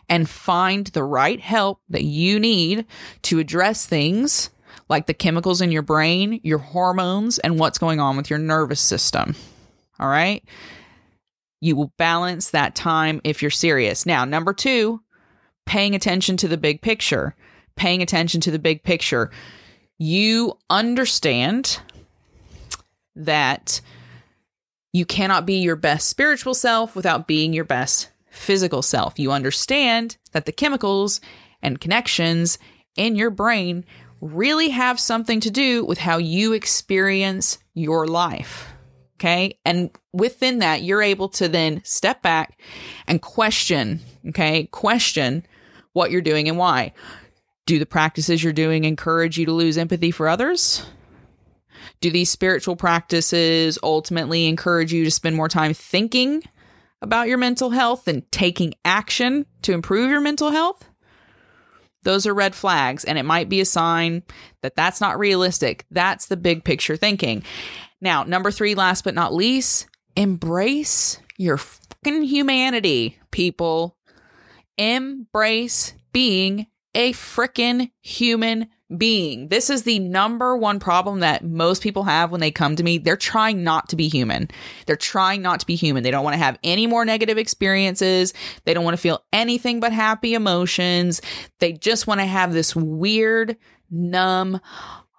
and 0.10 0.28
find 0.28 0.88
the 0.88 1.04
right 1.04 1.40
help 1.40 1.82
that 1.90 2.04
you 2.04 2.40
need 2.40 2.86
to 3.24 3.40
address 3.40 3.86
things 3.86 4.50
like 4.90 5.06
the 5.06 5.14
chemicals 5.14 5.62
in 5.62 5.72
your 5.72 5.84
brain, 5.84 6.40
your 6.44 6.58
hormones, 6.58 7.38
and 7.40 7.60
what's 7.60 7.78
going 7.78 8.00
on 8.00 8.18
with 8.18 8.30
your 8.30 8.40
nervous 8.40 8.82
system. 8.82 9.36
All 10.00 10.10
right. 10.10 10.44
You 11.62 11.76
will 11.76 11.94
balance 11.98 12.52
that 12.52 12.74
time 12.74 13.22
if 13.24 13.42
you're 13.42 13.52
serious. 13.52 14.06
Now, 14.06 14.26
number 14.26 14.54
two, 14.54 15.02
paying 15.70 15.94
attention 15.94 16.36
to 16.36 16.48
the 16.48 16.58
big 16.58 16.82
picture, 16.82 17.36
paying 17.76 18.02
attention 18.02 18.42
to 18.42 18.50
the 18.50 18.58
big 18.58 18.82
picture. 18.82 19.30
You 20.00 20.58
understand 20.68 21.80
that 23.16 23.80
you 24.92 25.06
cannot 25.06 25.46
be 25.46 25.60
your 25.60 25.76
best 25.76 26.10
spiritual 26.10 26.56
self 26.56 26.96
without 26.96 27.28
being 27.28 27.54
your 27.54 27.66
best 27.66 28.10
physical 28.32 28.82
self. 28.82 29.20
You 29.20 29.32
understand 29.32 30.18
that 30.32 30.48
the 30.48 30.52
chemicals 30.52 31.22
and 31.62 31.80
connections 31.80 32.58
in 32.98 33.16
your 33.16 33.30
brain 33.30 33.86
really 34.22 34.70
have 34.70 35.00
something 35.00 35.40
to 35.42 35.52
do 35.52 35.86
with 35.86 36.00
how 36.00 36.18
you 36.18 36.54
experience 36.54 37.60
your 37.76 38.08
life. 38.08 38.70
Okay. 39.18 39.60
And 39.66 39.92
within 40.14 40.60
that, 40.60 40.82
you're 40.82 41.04
able 41.04 41.30
to 41.30 41.48
then 41.48 41.84
step 41.84 42.24
back 42.24 42.60
and 43.06 43.22
question, 43.22 44.00
okay, 44.30 44.64
question 44.72 45.46
what 45.94 46.12
you're 46.12 46.22
doing 46.22 46.48
and 46.48 46.58
why. 46.58 46.94
Do 47.66 47.80
the 47.80 47.86
practices 47.86 48.44
you're 48.44 48.54
doing 48.54 48.84
encourage 48.84 49.38
you 49.38 49.46
to 49.46 49.52
lose 49.52 49.78
empathy 49.78 50.12
for 50.12 50.28
others? 50.28 50.86
Do 52.02 52.10
these 52.12 52.30
spiritual 52.30 52.76
practices 52.76 53.78
ultimately 53.84 54.48
encourage 54.48 54.94
you 54.94 55.04
to 55.06 55.12
spend 55.12 55.36
more 55.36 55.50
time 55.50 55.74
thinking 55.74 56.44
about 57.02 57.28
your 57.28 57.38
mental 57.38 57.70
health 57.70 58.08
and 58.08 58.30
taking 58.32 58.74
action 58.86 59.46
to 59.64 59.74
improve 59.74 60.10
your 60.10 60.22
mental 60.22 60.52
health? 60.52 60.86
Those 62.04 62.26
are 62.26 62.34
red 62.34 62.56
flags, 62.56 63.04
and 63.04 63.18
it 63.18 63.24
might 63.24 63.50
be 63.50 63.60
a 63.60 63.66
sign 63.66 64.24
that 64.62 64.76
that's 64.76 65.02
not 65.02 65.20
realistic. 65.20 65.86
That's 65.92 66.28
the 66.28 66.38
big 66.38 66.64
picture 66.64 66.96
thinking. 66.96 67.44
Now, 68.00 68.24
number 68.24 68.52
three, 68.52 68.74
last 68.76 69.04
but 69.04 69.16
not 69.16 69.34
least, 69.34 69.88
embrace 70.16 71.20
your 71.38 71.58
fucking 71.58 72.24
humanity, 72.24 73.20
people 73.32 73.98
embrace 74.80 75.94
being 76.14 76.68
a 76.96 77.14
freaking 77.14 77.92
human 78.02 78.68
being. 78.98 79.50
This 79.50 79.70
is 79.70 79.84
the 79.84 80.00
number 80.00 80.58
one 80.58 80.80
problem 80.80 81.20
that 81.20 81.44
most 81.44 81.84
people 81.84 82.04
have 82.04 82.32
when 82.32 82.42
they 82.42 82.50
come 82.50 82.76
to 82.76 82.84
me. 82.84 82.98
They're 82.98 83.16
trying 83.16 83.64
not 83.64 83.90
to 83.90 83.96
be 83.96 84.08
human. 84.08 84.50
They're 84.88 84.96
trying 84.96 85.44
not 85.44 85.60
to 85.60 85.68
be 85.68 85.76
human. 85.76 86.02
They 86.02 86.10
don't 86.10 86.24
want 86.24 86.34
to 86.34 86.44
have 86.44 86.58
any 86.64 86.88
more 86.88 87.06
negative 87.06 87.38
experiences. 87.38 88.34
They 88.64 88.74
don't 88.74 88.84
want 88.84 88.96
to 88.96 89.02
feel 89.02 89.24
anything 89.32 89.80
but 89.80 89.94
happy 89.94 90.34
emotions. 90.34 91.22
They 91.60 91.74
just 91.74 92.08
want 92.08 92.22
to 92.22 92.26
have 92.26 92.54
this 92.54 92.76
weird, 92.76 93.58
numb, 93.92 94.60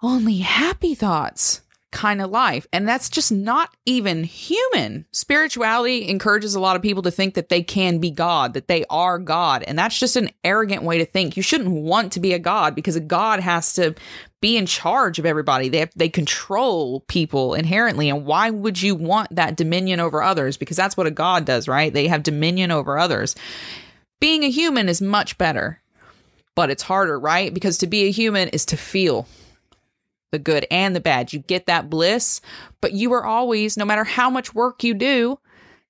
only 0.01 0.37
happy 0.39 0.95
thoughts 0.95 1.61
kind 1.91 2.21
of 2.21 2.31
life. 2.31 2.65
And 2.71 2.87
that's 2.87 3.09
just 3.09 3.31
not 3.31 3.75
even 3.85 4.23
human. 4.23 5.05
Spirituality 5.11 6.07
encourages 6.07 6.55
a 6.55 6.59
lot 6.59 6.75
of 6.75 6.81
people 6.81 7.03
to 7.03 7.11
think 7.11 7.33
that 7.35 7.49
they 7.49 7.61
can 7.61 7.99
be 7.99 8.11
God, 8.11 8.53
that 8.53 8.67
they 8.67 8.85
are 8.89 9.19
God. 9.19 9.63
And 9.63 9.77
that's 9.77 9.99
just 9.99 10.15
an 10.15 10.29
arrogant 10.43 10.83
way 10.83 10.97
to 10.97 11.05
think. 11.05 11.37
You 11.37 11.43
shouldn't 11.43 11.71
want 11.71 12.13
to 12.13 12.19
be 12.19 12.33
a 12.33 12.39
God 12.39 12.75
because 12.75 12.95
a 12.95 13.01
God 13.01 13.39
has 13.41 13.73
to 13.73 13.93
be 14.41 14.57
in 14.57 14.65
charge 14.65 15.19
of 15.19 15.25
everybody. 15.25 15.69
They 15.69 15.79
have, 15.79 15.91
they 15.95 16.09
control 16.09 17.01
people 17.01 17.53
inherently. 17.53 18.09
And 18.09 18.25
why 18.25 18.49
would 18.49 18.81
you 18.81 18.95
want 18.95 19.35
that 19.35 19.55
dominion 19.55 19.99
over 19.99 20.23
others? 20.23 20.57
Because 20.57 20.77
that's 20.77 20.97
what 20.97 21.07
a 21.07 21.11
God 21.11 21.45
does, 21.45 21.67
right? 21.67 21.93
They 21.93 22.07
have 22.07 22.23
dominion 22.23 22.71
over 22.71 22.97
others. 22.97 23.35
Being 24.19 24.43
a 24.43 24.49
human 24.49 24.87
is 24.87 25.01
much 25.01 25.37
better, 25.37 25.81
but 26.55 26.69
it's 26.69 26.83
harder, 26.83 27.19
right? 27.19 27.53
Because 27.53 27.79
to 27.79 27.87
be 27.87 28.03
a 28.03 28.11
human 28.11 28.49
is 28.49 28.65
to 28.67 28.77
feel 28.77 29.27
the 30.31 30.39
good 30.39 30.65
and 30.71 30.95
the 30.95 30.99
bad. 30.99 31.33
You 31.33 31.39
get 31.39 31.65
that 31.67 31.89
bliss, 31.89 32.41
but 32.79 32.93
you 32.93 33.13
are 33.13 33.25
always, 33.25 33.77
no 33.77 33.85
matter 33.85 34.03
how 34.03 34.29
much 34.29 34.55
work 34.55 34.83
you 34.83 34.93
do, 34.93 35.39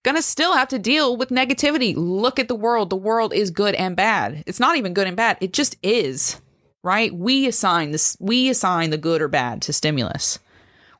gonna 0.04 0.22
still 0.22 0.54
have 0.54 0.68
to 0.70 0.80
deal 0.80 1.16
with 1.16 1.30
negativity. 1.30 1.94
Look 1.96 2.40
at 2.40 2.48
the 2.48 2.56
world. 2.56 2.90
The 2.90 2.96
world 2.96 3.34
is 3.34 3.52
good 3.52 3.76
and 3.76 3.96
bad. 3.96 4.44
It's 4.48 4.60
not 4.60 4.78
even 4.78 4.94
good 4.94 5.08
and 5.08 5.16
bad. 5.16 5.38
It 5.42 5.54
just 5.54 5.78
is, 5.84 6.42
right? 6.84 7.14
We 7.14 7.48
assign 7.48 7.92
this, 7.92 8.18
we 8.20 8.50
assign 8.50 8.90
the 8.90 8.98
good 8.98 9.22
or 9.22 9.28
bad 9.28 9.62
to 9.64 9.74
stimulus. 9.74 10.40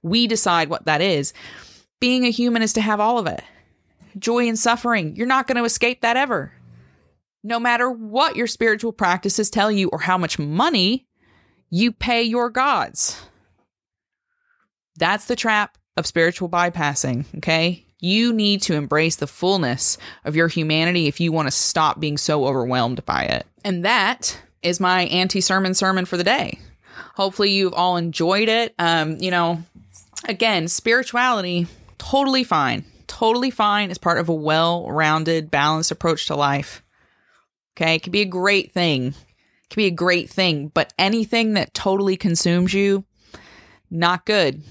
We 0.04 0.28
decide 0.28 0.70
what 0.70 0.86
that 0.86 1.02
is. 1.02 1.34
Being 2.00 2.26
a 2.26 2.32
human 2.32 2.62
is 2.62 2.74
to 2.74 2.82
have 2.82 3.00
all 3.00 3.20
of 3.20 3.28
it. 3.28 3.44
Joy 4.18 4.48
and 4.48 4.58
suffering. 4.58 5.16
You're 5.16 5.28
not 5.28 5.48
to 5.48 5.64
escape 5.64 6.02
that 6.02 6.18
ever. 6.18 6.54
No 7.44 7.60
matter 7.60 7.90
what 7.90 8.36
your 8.36 8.48
spiritual 8.48 8.94
practices 8.94 9.50
tell 9.50 9.72
you 9.72 9.90
or 9.90 10.00
how 10.00 10.18
much 10.18 10.38
money 10.38 11.08
you 11.70 11.92
pay 11.92 12.22
your 12.22 12.50
gods. 12.50 13.22
That's 15.02 15.26
the 15.26 15.36
trap 15.36 15.80
of 15.98 16.06
spiritual 16.06 16.48
bypassing, 16.48 17.26
okay? 17.38 17.84
You 18.00 18.34
need 18.34 18.62
to 18.64 18.76
embrace 18.76 19.16
the 19.16 19.26
fullness 19.26 19.98
of 20.24 20.36
your 20.36 20.48
humanity 20.48 21.08
if 21.08 21.20
you 21.20 21.32
want 21.32 21.48
to 21.48 21.52
stop 21.52 22.00
being 22.00 22.20
so 22.20 22.46
overwhelmed 22.46 23.04
by 23.04 23.24
it. 23.24 23.48
And 23.66 23.84
that 23.84 24.40
is 24.62 24.80
my 24.80 25.06
anti 25.06 25.42
sermon 25.42 25.74
sermon 25.74 26.06
for 26.06 26.18
the 26.18 26.24
day. 26.24 26.60
Hopefully, 27.16 27.50
you've 27.50 27.74
all 27.74 27.98
enjoyed 27.98 28.48
it. 28.48 28.76
Um, 28.78 29.18
you 29.18 29.32
know, 29.32 29.64
again, 30.26 30.68
spirituality, 30.68 31.66
totally 31.98 32.44
fine. 32.44 32.86
Totally 33.08 33.50
fine 33.50 33.90
as 33.90 33.98
part 33.98 34.20
of 34.20 34.30
a 34.30 34.36
well 34.36 34.88
rounded, 34.88 35.50
balanced 35.50 35.90
approach 35.90 36.28
to 36.28 36.36
life. 36.36 36.84
Okay. 37.76 37.96
It 37.96 38.04
can 38.04 38.12
be 38.12 38.22
a 38.22 38.26
great 38.26 38.72
thing 38.72 39.08
It 39.08 39.70
can 39.72 39.78
be 39.78 39.88
a 39.88 39.92
great 39.92 40.30
thing, 40.30 40.68
but 40.68 40.94
anything 41.00 41.54
that 41.54 41.74
totally 41.74 42.18
consumes 42.18 42.72
you, 42.72 43.04
not 43.90 44.28
good. 44.28 44.62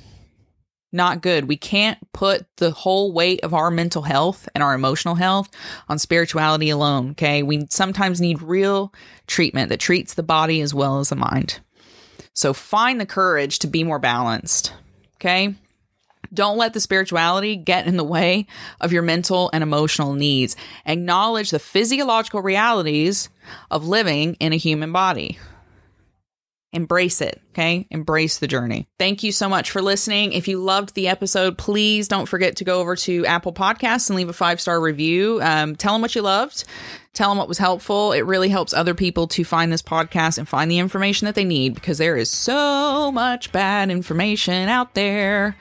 Not 0.92 1.22
good. 1.22 1.46
We 1.46 1.57
can't 1.57 1.98
put 2.12 2.46
the 2.57 2.72
whole 2.72 3.12
weight 3.12 3.40
of 3.44 3.55
our 3.55 3.70
mental 3.70 4.03
health 4.03 4.48
and 4.55 4.62
our 4.62 4.74
emotional 4.74 5.14
health 5.14 5.48
on 5.88 5.98
spirituality 5.98 6.70
alone. 6.70 7.11
Okay. 7.11 7.42
We 7.42 7.66
sometimes 7.70 8.20
need 8.20 8.42
real 8.42 8.92
treatment 9.26 9.68
that 9.68 9.79
treats 9.79 10.14
the 10.14 10.22
body 10.24 10.61
as 10.61 10.74
well 10.74 10.98
as 10.98 11.11
the 11.11 11.16
mind. 11.16 11.61
So 12.33 12.53
find 12.53 13.00
the 13.00 13.07
courage 13.07 13.61
to 13.61 13.66
be 13.66 13.85
more 13.85 13.98
balanced. 14.00 14.72
Okay. 15.16 15.55
Don't 16.33 16.59
let 16.59 16.74
the 16.74 16.81
spirituality 16.81 17.57
get 17.57 17.87
in 17.87 17.96
the 17.96 18.05
way 18.05 18.46
of 18.81 18.92
your 18.92 19.03
mental 19.03 19.50
and 19.53 19.62
emotional 19.62 20.14
needs. 20.14 20.55
Acknowledge 20.87 21.50
the 21.50 21.59
physiological 21.59 22.40
realities 22.40 23.29
of 23.70 23.87
living 23.87 24.35
in 24.35 24.53
a 24.53 24.57
human 24.57 24.92
body. 24.92 25.38
Embrace 26.72 27.20
it, 27.20 27.40
okay? 27.50 27.87
Embrace 27.90 28.38
the 28.38 28.46
journey. 28.46 28.87
Thank 28.96 29.24
you 29.24 29.33
so 29.33 29.48
much 29.48 29.72
for 29.72 29.83
listening. 29.83 30.33
If 30.33 30.46
you 30.46 30.59
loved 30.59 30.94
the 30.94 31.09
episode, 31.09 31.59
please 31.59 32.06
don't 32.06 32.26
forget 32.26 32.56
to 32.56 32.64
go 32.64 32.78
over 32.78 32.94
to 32.94 33.26
Apple 33.26 33.52
Podcasts 33.52 34.09
and 34.09 34.16
leave 34.16 34.28
a 34.28 34.33
five 34.33 34.61
star 34.61 34.80
review. 34.80 35.40
Um, 35.42 35.74
tell 35.74 35.94
them 35.94 36.02
what 36.02 36.14
you 36.14 36.22
loved, 36.22 36.64
tell 37.12 37.30
them 37.30 37.38
what 37.38 37.48
was 37.48 37.59
helpful. 37.59 38.12
It 38.12 38.20
really 38.20 38.48
helps 38.48 38.72
other 38.72 38.94
people 38.94 39.26
to 39.28 39.44
find 39.44 39.72
this 39.72 39.83
podcast 39.83 40.38
and 40.38 40.48
find 40.48 40.70
the 40.70 40.78
information 40.78 41.26
that 41.26 41.35
they 41.35 41.44
need 41.44 41.74
because 41.74 41.98
there 41.98 42.16
is 42.16 42.30
so 42.30 43.11
much 43.11 43.50
bad 43.50 43.90
information 43.90 44.68
out 44.68 44.94
there. 44.94 45.56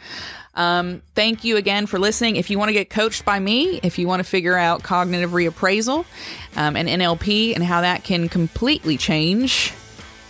Um, 0.53 1.01
thank 1.15 1.43
you 1.43 1.57
again 1.57 1.87
for 1.87 1.97
listening. 1.97 2.35
If 2.35 2.51
you 2.51 2.59
want 2.59 2.69
to 2.69 2.73
get 2.73 2.91
coached 2.91 3.25
by 3.25 3.39
me, 3.39 3.79
if 3.81 3.97
you 3.97 4.07
want 4.07 4.19
to 4.19 4.29
figure 4.29 4.57
out 4.57 4.83
cognitive 4.83 5.31
reappraisal 5.31 6.05
um, 6.55 6.75
and 6.75 6.87
NLP 6.87 7.55
and 7.55 7.63
how 7.63 7.81
that 7.81 8.03
can 8.03 8.29
completely 8.29 8.97
change 8.97 9.73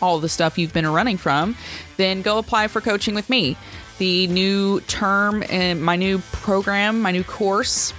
all 0.02 0.20
the 0.20 0.30
stuff 0.30 0.58
you've 0.58 0.74
been 0.74 0.88
running 0.88 1.18
from, 1.18 1.56
then 1.98 2.22
go 2.22 2.38
apply 2.38 2.68
for 2.68 2.82
coaching 2.82 3.16
with 3.16 3.30
me. 3.30 3.58
The 3.98 4.28
new 4.28 4.80
term 4.82 5.44
in 5.44 5.82
my 5.82 5.96
new 5.96 6.20
program, 6.32 7.02
my 7.02 7.12
new 7.12 7.24
course, 7.24 7.94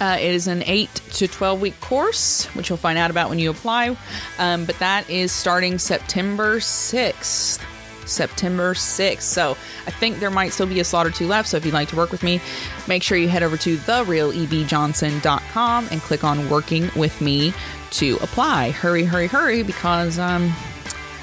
uh, 0.00 0.16
it 0.20 0.34
is 0.34 0.46
an 0.46 0.62
8 0.66 0.94
to 1.12 1.26
12 1.26 1.60
week 1.60 1.80
course, 1.80 2.44
which 2.54 2.68
you'll 2.68 2.76
find 2.76 2.98
out 2.98 3.10
about 3.10 3.30
when 3.30 3.38
you 3.38 3.50
apply. 3.50 3.96
Um, 4.38 4.66
but 4.66 4.78
that 4.78 5.08
is 5.08 5.32
starting 5.32 5.78
September 5.78 6.58
6th. 6.58 7.64
September 8.04 8.74
6th. 8.74 9.22
So 9.22 9.52
I 9.86 9.90
think 9.90 10.20
there 10.20 10.30
might 10.30 10.52
still 10.52 10.66
be 10.66 10.80
a 10.80 10.84
slot 10.84 11.06
or 11.06 11.10
two 11.10 11.26
left. 11.26 11.48
So 11.48 11.56
if 11.56 11.64
you'd 11.64 11.72
like 11.74 11.88
to 11.88 11.96
work 11.96 12.12
with 12.12 12.22
me, 12.22 12.40
make 12.86 13.02
sure 13.02 13.18
you 13.18 13.28
head 13.28 13.42
over 13.42 13.56
to 13.56 13.76
therealebjohnson.com 13.78 15.88
and 15.90 16.00
click 16.02 16.24
on 16.24 16.48
working 16.48 16.90
with 16.94 17.20
me 17.20 17.52
to 17.92 18.16
apply. 18.16 18.70
Hurry, 18.70 19.04
hurry, 19.04 19.26
hurry, 19.26 19.62
because 19.62 20.18
um, 20.18 20.52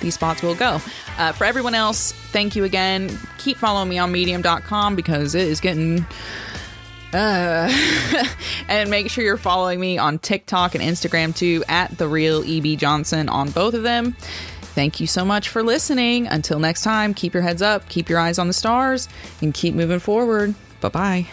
these 0.04 0.14
spots 0.14 0.44
will 0.44 0.54
go. 0.54 0.80
Uh, 1.18 1.32
for 1.32 1.46
everyone 1.46 1.74
else, 1.74 2.12
thank 2.12 2.56
you 2.56 2.64
again. 2.64 3.18
Keep 3.40 3.58
following 3.58 3.90
me 3.90 3.98
on 3.98 4.12
medium.com 4.12 4.96
because 4.96 5.34
it 5.34 5.48
is 5.48 5.60
getting. 5.60 6.06
Uh, 7.12 7.72
and 8.68 8.90
make 8.90 9.10
sure 9.10 9.24
you're 9.24 9.38
following 9.38 9.80
me 9.80 9.98
on 9.98 10.20
TikTok 10.20 10.76
and 10.76 10.84
Instagram 10.84 11.36
too 11.36 11.64
at 11.68 11.98
the 11.98 12.08
real 12.08 12.44
EB 12.46 12.78
Johnson 12.78 13.30
on 13.30 13.50
both 13.50 13.74
of 13.74 13.84
them. 13.84 14.16
Thank 14.74 15.00
you 15.00 15.06
so 15.06 15.24
much 15.24 15.50
for 15.50 15.62
listening. 15.62 16.28
Until 16.28 16.60
next 16.60 16.82
time, 16.82 17.14
keep 17.14 17.34
your 17.34 17.44
heads 17.44 17.62
up, 17.62 17.88
keep 17.88 18.10
your 18.10 18.20
eyes 18.20 18.40
on 18.40 18.48
the 18.48 18.54
stars, 18.54 19.08
and 19.42 19.54
keep 19.54 19.76
moving 19.76 20.00
forward. 20.00 20.56
Bye 20.82 20.90
bye. 20.90 21.28